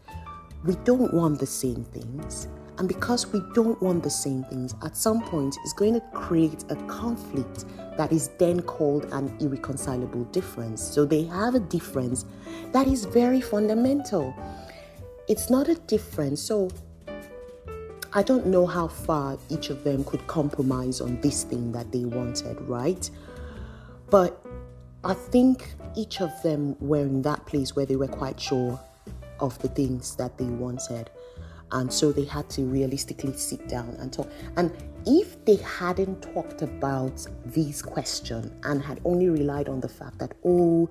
we 0.67 0.75
don't 0.85 1.15
want 1.15 1.41
the 1.41 1.47
same 1.47 1.83
things. 1.83 2.47
And 2.79 2.87
because 2.87 3.27
we 3.33 3.43
don't 3.55 3.81
want 3.83 4.05
the 4.05 4.11
same 4.11 4.45
things, 4.45 4.75
at 4.85 4.97
some 4.97 5.21
point 5.23 5.57
it's 5.65 5.73
going 5.73 5.95
to 5.95 6.01
create 6.13 6.65
a 6.71 6.77
conflict 6.87 7.65
that 7.97 8.13
is 8.13 8.29
then 8.39 8.63
called 8.63 9.07
an 9.13 9.37
irreconcilable 9.41 10.25
difference. 10.27 10.83
So 10.83 11.05
they 11.05 11.25
have 11.25 11.57
a 11.57 11.61
difference 11.61 12.25
that 12.73 12.87
is 12.87 13.05
very 13.05 13.41
fundamental. 13.41 14.33
It's 15.29 15.51
not 15.51 15.69
a 15.69 15.75
difference. 15.75 16.41
So 16.41 16.71
I 18.13 18.23
don't 18.23 18.47
know 18.47 18.65
how 18.65 18.87
far 18.87 19.39
each 19.49 19.71
of 19.71 19.83
them 19.83 20.05
could 20.05 20.27
compromise 20.29 21.01
on 21.01 21.21
this 21.21 21.43
thing 21.43 21.73
that 21.73 21.91
they 21.91 22.05
wanted, 22.05 22.61
right? 22.63 23.11
But 24.09 24.41
I 25.05 25.15
think 25.15 25.75
each 25.97 26.21
of 26.21 26.31
them 26.43 26.77
were 26.81 27.03
in 27.03 27.23
that 27.23 27.45
place 27.47 27.75
where 27.75 27.87
they 27.87 27.97
were 27.97 28.09
quite 28.09 28.41
sure 28.41 28.81
of 29.41 29.59
the 29.59 29.69
things 29.69 30.15
that 30.17 30.39
they 30.39 30.45
wanted. 30.45 31.11
And 31.73 31.93
so 31.93 32.13
they 32.13 32.25
had 32.25 32.49
to 32.51 32.63
realistically 32.63 33.37
sit 33.37 33.69
down 33.69 33.97
and 33.99 34.13
talk. 34.13 34.31
And 34.57 34.73
if 35.07 35.43
they 35.45 35.57
hadn't 35.57 36.23
talked 36.23 36.63
about 36.63 37.27
these 37.47 37.83
questions 37.83 38.51
and 38.65 38.83
had 38.83 39.01
only 39.05 39.29
relied 39.29 39.69
on 39.69 39.81
the 39.81 39.89
fact 39.89 40.19
that, 40.19 40.35
oh, 40.45 40.89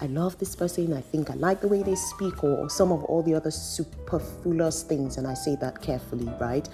I 0.00 0.06
love 0.06 0.38
this 0.38 0.56
person, 0.56 0.92
I 0.92 1.00
think 1.00 1.30
I 1.30 1.34
like 1.34 1.60
the 1.60 1.68
way 1.68 1.82
they 1.82 1.94
speak, 1.94 2.42
or, 2.42 2.56
or 2.56 2.70
some 2.70 2.90
of 2.90 3.04
all 3.04 3.22
the 3.22 3.34
other 3.34 3.50
superfluous 3.50 4.82
things, 4.82 5.18
and 5.18 5.26
I 5.26 5.34
say 5.34 5.56
that 5.60 5.82
carefully, 5.82 6.32
right? 6.40 6.68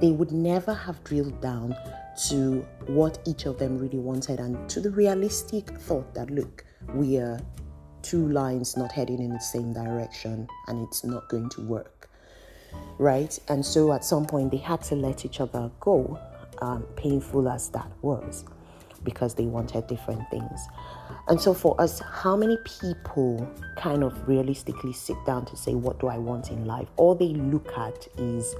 They 0.00 0.12
would 0.12 0.32
never 0.32 0.74
have 0.74 1.02
drilled 1.04 1.40
down 1.40 1.74
to 2.28 2.66
what 2.86 3.18
each 3.26 3.46
of 3.46 3.58
them 3.58 3.78
really 3.78 3.98
wanted 3.98 4.40
and 4.40 4.68
to 4.68 4.80
the 4.80 4.90
realistic 4.90 5.70
thought 5.70 6.12
that, 6.14 6.30
look, 6.30 6.64
we 6.94 7.18
are 7.18 7.40
two 8.02 8.28
lines 8.28 8.76
not 8.76 8.92
heading 8.92 9.20
in 9.20 9.32
the 9.32 9.40
same 9.40 9.72
direction 9.72 10.48
and 10.68 10.86
it's 10.86 11.04
not 11.04 11.28
going 11.28 11.48
to 11.50 11.62
work. 11.62 12.09
Right? 12.98 13.38
And 13.48 13.64
so 13.64 13.92
at 13.92 14.04
some 14.04 14.26
point 14.26 14.50
they 14.50 14.58
had 14.58 14.82
to 14.84 14.94
let 14.94 15.24
each 15.24 15.40
other 15.40 15.70
go, 15.80 16.18
um, 16.60 16.82
painful 16.96 17.48
as 17.48 17.68
that 17.70 17.90
was, 18.02 18.44
because 19.04 19.34
they 19.34 19.46
wanted 19.46 19.86
different 19.86 20.28
things. 20.30 20.60
And 21.28 21.40
so 21.40 21.54
for 21.54 21.80
us, 21.80 22.00
how 22.00 22.36
many 22.36 22.58
people 22.80 23.48
kind 23.76 24.02
of 24.02 24.28
realistically 24.28 24.92
sit 24.92 25.16
down 25.24 25.46
to 25.46 25.56
say, 25.56 25.74
What 25.74 25.98
do 26.00 26.08
I 26.08 26.18
want 26.18 26.50
in 26.50 26.66
life? 26.66 26.88
All 26.96 27.14
they 27.14 27.28
look 27.28 27.72
at 27.76 28.06
is 28.18 28.54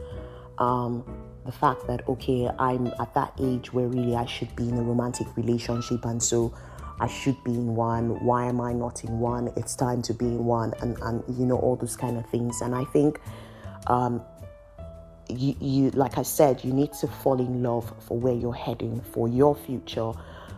um, 0.59 1.05
the 1.45 1.53
fact 1.53 1.87
that, 1.87 2.09
okay, 2.09 2.49
I'm 2.59 2.87
at 2.99 3.13
that 3.15 3.33
age 3.41 3.73
where 3.73 3.89
really 3.89 4.15
I 4.15 4.27
should 4.27 4.55
be 4.57 4.69
in 4.69 4.79
a 4.79 4.83
romantic 4.83 5.27
relationship. 5.37 6.05
And 6.05 6.23
so 6.23 6.55
I 7.01 7.07
should 7.07 7.43
be 7.45 7.53
in 7.53 7.75
one. 7.75 8.23
Why 8.25 8.45
am 8.45 8.61
I 8.61 8.75
not 8.75 9.05
in 9.05 9.19
one? 9.19 9.51
It's 9.57 9.75
time 9.75 10.03
to 10.03 10.15
be 10.15 10.27
in 10.27 10.45
one, 10.45 10.75
and 10.83 10.99
and 10.99 11.25
you 11.39 11.47
know 11.47 11.57
all 11.57 11.77
those 11.77 11.97
kind 11.97 12.19
of 12.19 12.27
things. 12.27 12.61
And 12.61 12.75
I 12.75 12.85
think, 12.85 13.21
um, 13.87 14.23
you 15.29 15.55
you 15.61 15.91
like 15.91 16.19
I 16.19 16.23
said, 16.23 16.65
you 16.65 16.73
need 16.73 16.93
to 16.95 17.07
fall 17.07 17.39
in 17.39 17.63
love 17.63 17.93
for 18.01 18.19
where 18.19 18.35
you're 18.35 18.55
heading, 18.55 19.01
for 19.13 19.29
your 19.29 19.55
future, 19.55 20.13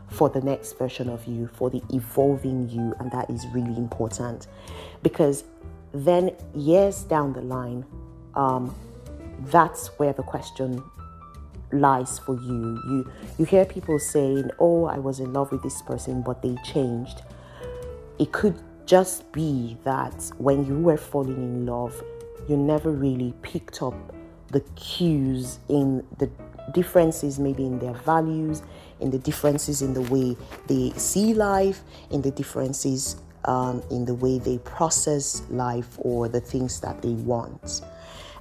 for 0.09 0.29
the 0.29 0.41
next 0.41 0.79
version 0.79 1.09
of 1.09 1.25
you, 1.27 1.49
for 1.55 1.71
the 1.71 1.83
evolving 1.93 2.69
you, 2.69 2.95
and 2.99 3.11
that 3.13 3.29
is 3.31 3.47
really 3.53 3.77
important, 3.77 4.47
because 5.03 5.45
then 5.93 6.31
years 6.55 7.03
down 7.03 7.33
the 7.35 7.43
line, 7.43 7.85
um, 8.35 8.75
that's 9.47 9.89
where 9.99 10.13
the 10.13 10.23
question 10.23 10.83
lies 11.73 12.19
for 12.19 12.35
you. 12.35 12.81
You 12.87 13.13
you 13.39 13.45
hear 13.45 13.65
people 13.65 13.99
saying, 13.99 14.51
"Oh, 14.59 14.85
I 14.85 14.99
was 14.99 15.21
in 15.21 15.33
love 15.33 15.53
with 15.53 15.63
this 15.63 15.83
person, 15.83 16.23
but 16.23 16.43
they 16.43 16.57
changed." 16.65 17.23
It 18.19 18.33
could 18.33 18.55
just 18.87 19.31
be 19.33 19.77
that 19.85 20.31
when 20.39 20.67
you 20.67 20.79
were 20.79 20.97
falling 20.97 21.37
in 21.37 21.67
love, 21.67 22.03
you 22.49 22.57
never 22.57 22.91
really 22.91 23.35
picked 23.43 23.83
up 23.83 23.95
the 24.49 24.61
cues 24.77 25.59
in 25.69 26.05
the 26.19 26.31
differences, 26.73 27.39
maybe 27.39 27.65
in 27.65 27.79
their 27.79 27.95
values, 27.95 28.63
in 29.01 29.11
the 29.11 29.19
differences 29.19 29.83
in 29.83 29.95
the 29.95 30.03
way 30.03 30.37
they 30.69 30.91
see 30.97 31.35
life, 31.35 31.81
in 32.11 32.23
the 32.23 32.31
differences 32.31 33.17
um, 33.45 33.83
in 33.91 34.05
the 34.05 34.15
way 34.15 34.39
they 34.39 34.59
process 34.59 35.43
life 35.51 35.97
or 35.99 36.29
the 36.29 36.41
things 36.41 36.81
that 36.81 37.03
they 37.03 37.13
want. 37.13 37.83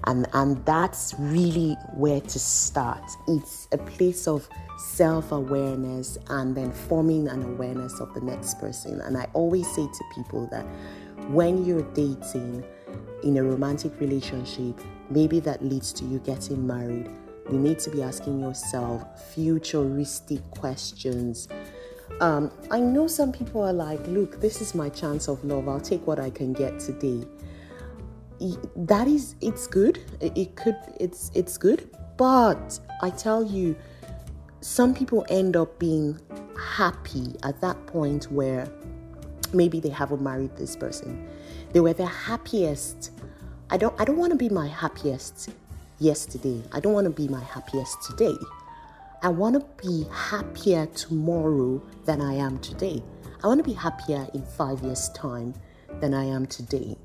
And, 0.05 0.27
and 0.33 0.63
that's 0.65 1.13
really 1.19 1.73
where 1.93 2.21
to 2.21 2.39
start. 2.39 3.03
It's 3.27 3.67
a 3.71 3.77
place 3.77 4.27
of 4.27 4.47
self 4.79 5.31
awareness 5.31 6.17
and 6.29 6.55
then 6.55 6.71
forming 6.71 7.27
an 7.27 7.43
awareness 7.43 7.99
of 7.99 8.13
the 8.15 8.21
next 8.21 8.59
person. 8.59 8.99
And 9.01 9.15
I 9.15 9.27
always 9.33 9.67
say 9.75 9.85
to 9.85 10.03
people 10.15 10.47
that 10.47 10.65
when 11.29 11.63
you're 11.65 11.83
dating 11.93 12.63
in 13.23 13.37
a 13.37 13.43
romantic 13.43 13.99
relationship, 13.99 14.79
maybe 15.09 15.39
that 15.41 15.63
leads 15.63 15.93
to 15.93 16.05
you 16.05 16.19
getting 16.19 16.65
married, 16.65 17.09
you 17.51 17.57
need 17.57 17.79
to 17.79 17.89
be 17.89 18.01
asking 18.01 18.39
yourself 18.39 19.03
futuristic 19.33 20.41
questions. 20.51 21.47
Um, 22.19 22.51
I 22.69 22.79
know 22.79 23.07
some 23.07 23.31
people 23.31 23.61
are 23.61 23.73
like, 23.73 24.05
look, 24.07 24.39
this 24.41 24.61
is 24.61 24.75
my 24.75 24.89
chance 24.89 25.27
of 25.27 25.43
love. 25.43 25.67
I'll 25.67 25.79
take 25.79 26.05
what 26.05 26.19
I 26.19 26.29
can 26.29 26.53
get 26.53 26.79
today. 26.79 27.27
That 28.75 29.07
is, 29.07 29.35
it's 29.41 29.67
good. 29.67 29.99
It 30.19 30.55
could, 30.55 30.77
it's, 30.99 31.31
it's 31.33 31.57
good. 31.57 31.89
But 32.17 32.79
I 33.01 33.09
tell 33.09 33.43
you, 33.43 33.75
some 34.61 34.93
people 34.93 35.25
end 35.29 35.55
up 35.55 35.79
being 35.79 36.19
happy 36.57 37.35
at 37.43 37.59
that 37.61 37.87
point 37.87 38.25
where 38.31 38.71
maybe 39.53 39.79
they 39.79 39.89
haven't 39.89 40.21
married 40.21 40.55
this 40.55 40.75
person. 40.75 41.27
They 41.73 41.79
were 41.79 41.93
their 41.93 42.07
happiest. 42.07 43.11
I 43.69 43.77
don't 43.77 43.99
I 43.99 44.05
don't 44.05 44.17
want 44.17 44.31
to 44.31 44.37
be 44.37 44.49
my 44.49 44.67
happiest 44.67 45.49
yesterday. 45.99 46.61
I 46.71 46.79
don't 46.79 46.93
want 46.93 47.05
to 47.05 47.11
be 47.11 47.27
my 47.27 47.43
happiest 47.43 48.01
today. 48.03 48.35
I 49.23 49.29
want 49.29 49.55
to 49.55 49.87
be 49.87 50.05
happier 50.11 50.87
tomorrow 50.87 51.81
than 52.05 52.21
I 52.21 52.33
am 52.33 52.59
today. 52.59 53.03
I 53.43 53.47
want 53.47 53.59
to 53.59 53.63
be 53.63 53.73
happier 53.73 54.27
in 54.33 54.43
5 54.43 54.81
years 54.81 55.09
time 55.09 55.53
than 55.99 56.13
I 56.13 56.25
am 56.25 56.47
today. 56.47 56.97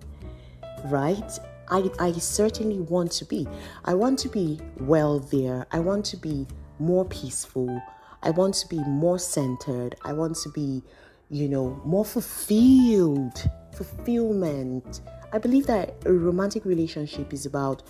Right? 0.87 1.39
I, 1.69 1.91
I 1.99 2.13
certainly 2.13 2.81
want 2.81 3.13
to 3.13 3.25
be. 3.25 3.47
I 3.85 3.95
want 3.95 4.19
to 4.21 4.29
be 4.29 4.61
wealthier. 4.81 5.67
I 5.73 5.81
want 5.81 6.05
to 6.07 6.17
be 6.17 6.47
more 6.79 7.05
peaceful. 7.05 7.83
I 8.23 8.31
want 8.31 8.55
to 8.55 8.69
be 8.69 8.79
more 8.79 9.19
centered. 9.19 9.97
I 10.03 10.13
want 10.13 10.37
to 10.39 10.49
be, 10.51 10.83
you 11.29 11.49
know, 11.49 11.81
more 11.85 12.05
fulfilled. 12.05 13.49
Fulfillment. 13.77 15.01
I 15.33 15.39
believe 15.39 15.67
that 15.67 15.95
a 16.05 16.13
romantic 16.13 16.65
relationship 16.65 17.33
is 17.33 17.47
about 17.47 17.83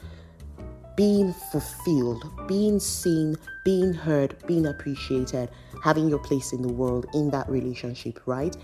being 0.97 1.33
fulfilled, 1.53 2.25
being 2.49 2.81
seen, 2.81 3.37
being 3.65 3.93
heard, 3.93 4.35
being 4.47 4.67
appreciated, 4.67 5.51
having 5.85 6.09
your 6.09 6.19
place 6.19 6.53
in 6.53 6.63
the 6.63 6.73
world 6.73 7.07
in 7.15 7.31
that 7.31 7.49
relationship, 7.49 8.21
right? 8.27 8.57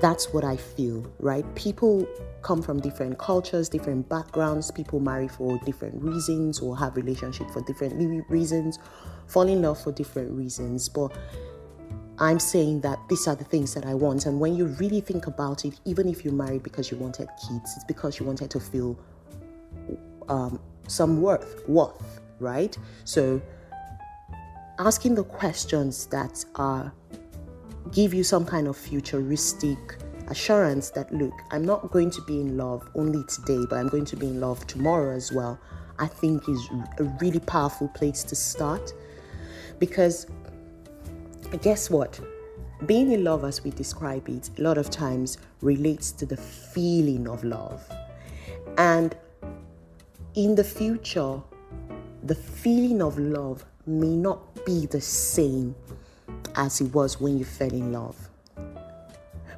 That's 0.00 0.32
what 0.32 0.44
I 0.44 0.56
feel, 0.56 1.04
right? 1.18 1.44
People 1.54 2.06
come 2.42 2.62
from 2.62 2.80
different 2.80 3.18
cultures, 3.18 3.68
different 3.68 4.08
backgrounds. 4.08 4.70
People 4.70 5.00
marry 5.00 5.28
for 5.28 5.58
different 5.64 6.02
reasons 6.02 6.60
or 6.60 6.76
have 6.76 6.96
relationship 6.96 7.50
for 7.50 7.60
different 7.62 8.24
reasons, 8.28 8.78
fall 9.26 9.48
in 9.48 9.62
love 9.62 9.80
for 9.82 9.92
different 9.92 10.30
reasons. 10.32 10.88
But 10.88 11.16
I'm 12.20 12.38
saying 12.38 12.82
that 12.82 12.98
these 13.08 13.26
are 13.26 13.34
the 13.34 13.44
things 13.44 13.72
that 13.74 13.86
I 13.86 13.94
want. 13.94 14.26
And 14.26 14.38
when 14.38 14.54
you 14.54 14.66
really 14.66 15.00
think 15.00 15.26
about 15.26 15.64
it, 15.64 15.80
even 15.86 16.06
if 16.06 16.22
you 16.22 16.30
married 16.30 16.62
because 16.62 16.90
you 16.90 16.98
wanted 16.98 17.28
kids, 17.48 17.72
it's 17.76 17.84
because 17.84 18.20
you 18.20 18.26
wanted 18.26 18.50
to 18.50 18.60
feel 18.60 18.98
um, 20.28 20.60
some 20.86 21.22
worth, 21.22 21.66
worth, 21.66 22.20
right? 22.38 22.76
So 23.04 23.40
asking 24.78 25.14
the 25.14 25.24
questions 25.24 26.06
that 26.06 26.44
are 26.56 26.92
give 27.92 28.12
you 28.12 28.22
some 28.22 28.44
kind 28.44 28.68
of 28.68 28.76
futuristic 28.76 29.78
assurance 30.28 30.90
that 30.90 31.12
look, 31.12 31.32
I'm 31.50 31.64
not 31.64 31.90
going 31.90 32.10
to 32.12 32.22
be 32.22 32.40
in 32.40 32.56
love 32.56 32.88
only 32.94 33.24
today, 33.24 33.64
but 33.68 33.78
I'm 33.78 33.88
going 33.88 34.04
to 34.04 34.16
be 34.16 34.26
in 34.26 34.40
love 34.40 34.66
tomorrow 34.66 35.14
as 35.14 35.32
well, 35.32 35.58
I 35.98 36.06
think 36.06 36.48
is 36.48 36.68
a 36.98 37.04
really 37.20 37.40
powerful 37.40 37.88
place 37.88 38.22
to 38.24 38.36
start. 38.36 38.92
Because 39.78 40.26
guess 41.58 41.90
what? 41.90 42.20
Being 42.86 43.12
in 43.12 43.24
love, 43.24 43.44
as 43.44 43.62
we 43.62 43.70
describe 43.70 44.28
it, 44.28 44.50
a 44.58 44.62
lot 44.62 44.78
of 44.78 44.88
times 44.88 45.38
relates 45.60 46.12
to 46.12 46.26
the 46.26 46.36
feeling 46.36 47.28
of 47.28 47.44
love. 47.44 47.84
And 48.78 49.14
in 50.34 50.54
the 50.54 50.64
future, 50.64 51.40
the 52.22 52.34
feeling 52.34 53.02
of 53.02 53.18
love 53.18 53.64
may 53.86 54.16
not 54.16 54.64
be 54.64 54.86
the 54.86 55.00
same 55.00 55.74
as 56.54 56.80
it 56.80 56.94
was 56.94 57.20
when 57.20 57.38
you 57.38 57.44
fell 57.44 57.72
in 57.72 57.92
love. 57.92 58.16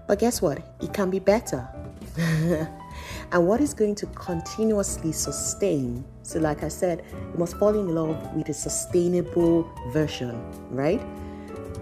But 0.08 0.18
guess 0.18 0.42
what? 0.42 0.76
It 0.80 0.92
can 0.92 1.10
be 1.10 1.18
better. 1.18 1.68
and 2.16 3.46
what 3.46 3.60
is 3.60 3.74
going 3.74 3.94
to 3.96 4.06
continuously 4.06 5.12
sustain? 5.12 6.04
So, 6.22 6.38
like 6.38 6.62
I 6.62 6.68
said, 6.68 7.04
you 7.12 7.38
must 7.38 7.56
fall 7.56 7.74
in 7.74 7.94
love 7.94 8.34
with 8.34 8.48
a 8.48 8.54
sustainable 8.54 9.70
version, 9.92 10.42
right? 10.70 11.00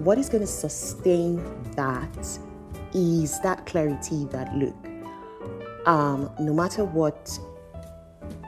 What 0.00 0.16
is 0.16 0.30
going 0.30 0.40
to 0.40 0.46
sustain 0.46 1.44
that 1.76 2.38
is 2.94 3.38
that 3.42 3.66
clarity 3.66 4.24
that 4.30 4.50
look, 4.56 4.74
um, 5.86 6.30
no 6.40 6.54
matter 6.54 6.86
what 6.86 7.38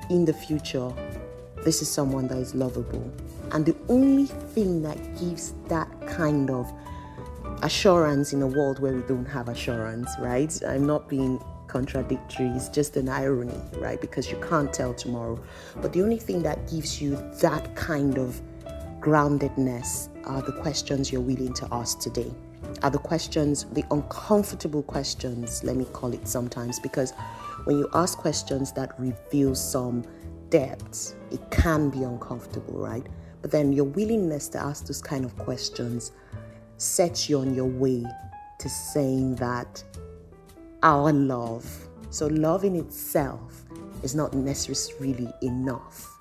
in 0.08 0.24
the 0.24 0.32
future, 0.32 0.90
this 1.62 1.82
is 1.82 1.90
someone 1.90 2.26
that 2.28 2.38
is 2.38 2.54
lovable. 2.54 3.12
And 3.50 3.66
the 3.66 3.76
only 3.90 4.24
thing 4.24 4.80
that 4.80 4.96
gives 5.20 5.52
that 5.68 5.88
kind 6.06 6.48
of 6.48 6.72
assurance 7.62 8.32
in 8.32 8.40
a 8.40 8.46
world 8.46 8.78
where 8.78 8.94
we 8.94 9.02
don't 9.02 9.26
have 9.26 9.50
assurance, 9.50 10.08
right? 10.20 10.58
I'm 10.66 10.86
not 10.86 11.06
being 11.06 11.38
contradictory, 11.66 12.46
it's 12.48 12.70
just 12.70 12.96
an 12.96 13.10
irony, 13.10 13.60
right? 13.74 14.00
Because 14.00 14.30
you 14.30 14.38
can't 14.38 14.72
tell 14.72 14.94
tomorrow. 14.94 15.38
But 15.82 15.92
the 15.92 16.00
only 16.00 16.18
thing 16.18 16.42
that 16.44 16.70
gives 16.70 17.02
you 17.02 17.16
that 17.40 17.76
kind 17.76 18.16
of 18.16 18.40
groundedness 19.02 20.08
are 20.26 20.40
the 20.42 20.52
questions 20.52 21.10
you're 21.10 21.20
willing 21.20 21.52
to 21.54 21.68
ask 21.72 21.98
today. 21.98 22.32
Are 22.84 22.90
the 22.90 22.98
questions, 22.98 23.64
the 23.72 23.84
uncomfortable 23.90 24.84
questions, 24.84 25.64
let 25.64 25.76
me 25.76 25.84
call 25.86 26.14
it 26.14 26.28
sometimes, 26.28 26.78
because 26.78 27.12
when 27.64 27.78
you 27.78 27.88
ask 27.94 28.16
questions 28.16 28.70
that 28.72 28.98
reveal 29.00 29.56
some 29.56 30.04
depth, 30.50 31.16
it 31.32 31.40
can 31.50 31.90
be 31.90 32.04
uncomfortable, 32.04 32.78
right? 32.78 33.04
But 33.40 33.50
then 33.50 33.72
your 33.72 33.86
willingness 33.86 34.48
to 34.50 34.58
ask 34.58 34.86
those 34.86 35.02
kind 35.02 35.24
of 35.24 35.36
questions 35.36 36.12
sets 36.76 37.28
you 37.28 37.40
on 37.40 37.54
your 37.54 37.66
way 37.66 38.06
to 38.60 38.68
saying 38.68 39.34
that 39.36 39.82
our 40.84 41.12
love, 41.12 41.88
so 42.10 42.28
love 42.28 42.62
in 42.62 42.76
itself 42.76 43.64
is 44.04 44.14
not 44.14 44.32
necessarily 44.34 45.32
enough 45.42 46.11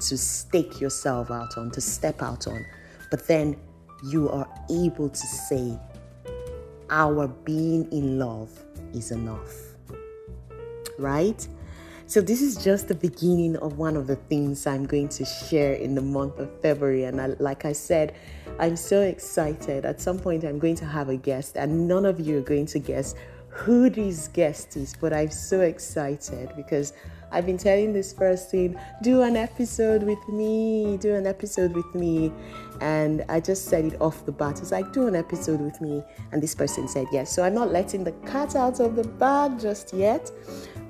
to 0.00 0.18
stake 0.18 0.80
yourself 0.80 1.30
out 1.30 1.56
on, 1.56 1.70
to 1.72 1.80
step 1.80 2.22
out 2.22 2.46
on. 2.46 2.64
But 3.10 3.26
then 3.26 3.56
you 4.04 4.28
are 4.30 4.48
able 4.70 5.08
to 5.08 5.26
say, 5.26 5.78
our 6.90 7.28
being 7.28 7.90
in 7.92 8.18
love 8.18 8.50
is 8.92 9.12
enough 9.12 9.70
right? 11.00 11.46
So, 12.06 12.20
this 12.20 12.42
is 12.42 12.62
just 12.62 12.88
the 12.88 12.94
beginning 12.94 13.56
of 13.56 13.78
one 13.78 13.96
of 13.96 14.06
the 14.06 14.16
things 14.16 14.66
I'm 14.66 14.84
going 14.84 15.08
to 15.10 15.24
share 15.24 15.74
in 15.74 15.94
the 15.94 16.02
month 16.02 16.38
of 16.38 16.50
February. 16.60 17.04
And 17.04 17.20
I, 17.20 17.26
like 17.38 17.64
I 17.64 17.72
said, 17.72 18.16
I'm 18.58 18.76
so 18.76 19.02
excited. 19.02 19.84
At 19.84 20.00
some 20.00 20.18
point, 20.18 20.44
I'm 20.44 20.58
going 20.58 20.74
to 20.76 20.84
have 20.84 21.08
a 21.08 21.16
guest, 21.16 21.56
and 21.56 21.86
none 21.86 22.04
of 22.04 22.20
you 22.20 22.38
are 22.38 22.42
going 22.42 22.66
to 22.66 22.78
guess 22.78 23.14
who 23.48 23.90
this 23.90 24.28
guest 24.28 24.76
is, 24.76 24.94
but 25.00 25.12
I'm 25.12 25.30
so 25.30 25.60
excited 25.60 26.52
because 26.56 26.92
I've 27.32 27.46
been 27.46 27.58
telling 27.58 27.92
this 27.92 28.12
person, 28.12 28.78
do 29.02 29.22
an 29.22 29.36
episode 29.36 30.02
with 30.02 30.28
me, 30.28 30.96
do 30.96 31.14
an 31.14 31.26
episode 31.26 31.72
with 31.74 31.94
me. 31.94 32.32
And 32.80 33.24
I 33.28 33.40
just 33.40 33.66
said 33.66 33.84
it 33.84 34.00
off 34.00 34.26
the 34.26 34.32
bat. 34.32 34.60
It's 34.60 34.72
like, 34.72 34.92
do 34.92 35.06
an 35.06 35.14
episode 35.14 35.60
with 35.60 35.80
me. 35.80 36.02
And 36.32 36.42
this 36.42 36.54
person 36.54 36.88
said 36.88 37.06
yes. 37.12 37.32
So 37.34 37.42
I'm 37.42 37.54
not 37.54 37.70
letting 37.70 38.04
the 38.04 38.12
cat 38.26 38.56
out 38.56 38.80
of 38.80 38.96
the 38.96 39.04
bag 39.04 39.60
just 39.60 39.92
yet. 39.92 40.30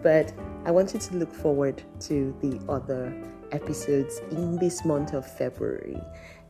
But 0.03 0.33
I 0.65 0.71
want 0.71 0.95
you 0.95 1.01
to 1.01 1.17
look 1.17 1.33
forward 1.33 1.83
to 2.01 2.35
the 2.41 2.61
other 2.71 3.13
episodes 3.53 4.21
in 4.31 4.57
this 4.57 4.85
month 4.85 5.13
of 5.13 5.31
February. 5.31 6.01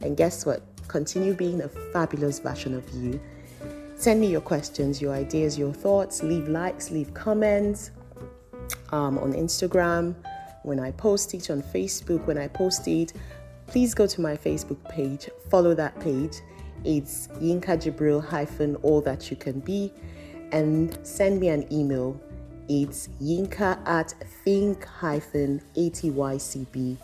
And 0.03 0.17
guess 0.17 0.47
what? 0.47 0.63
Continue 0.89 1.35
being 1.35 1.63
a 1.63 1.69
fabulous 1.69 2.39
version 2.39 2.75
of 2.75 2.89
you. 2.91 3.21
Send 3.97 4.21
me 4.21 4.29
your 4.29 4.41
questions, 4.41 5.03
your 5.03 5.13
ideas, 5.13 5.59
your 5.59 5.73
thoughts. 5.73 6.23
Leave 6.23 6.49
likes, 6.49 6.91
leave 6.91 7.13
comments 7.13 7.91
um, 8.93 9.19
on 9.19 9.33
Instagram, 9.33 10.15
when 10.63 10.79
I 10.79 10.91
post 10.93 11.35
it 11.35 11.51
on 11.51 11.63
Facebook, 11.63 12.27
when 12.27 12.39
I 12.39 12.49
post 12.49 12.87
it, 12.87 13.13
please 13.67 13.95
go 13.95 14.07
to 14.07 14.21
my 14.21 14.37
Facebook 14.37 14.83
page, 14.89 15.29
follow 15.49 15.75
that 15.75 15.99
page. 16.01 16.37
It's 16.85 17.29
Yinka 17.41 17.77
Jibril 17.83 18.25
hyphen 18.25 18.77
all 18.77 19.01
that 19.03 19.31
you 19.31 19.37
can 19.37 19.61
be, 19.61 19.93
and 20.53 20.99
send 21.03 21.41
me 21.41 21.49
an 21.49 21.71
email. 21.73 22.21
It's 22.69 23.09
yinka 23.21 23.85
at 23.87 24.15
think 24.45 24.85
hyphen 24.85 25.61
atycb.org. 25.77 27.01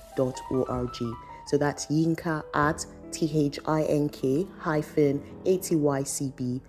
So 1.47 1.59
that's 1.59 1.87
yinka 1.87 2.45
at 2.55 2.87
t-h-i-n-k 3.11 4.47
hyphen 4.59 5.23
atycb.org. 5.45 6.63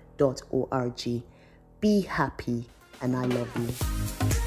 Be 1.79 2.01
happy, 2.01 2.65
and 3.01 3.15
I 3.15 3.25
love 3.25 3.49
you. 3.57 4.46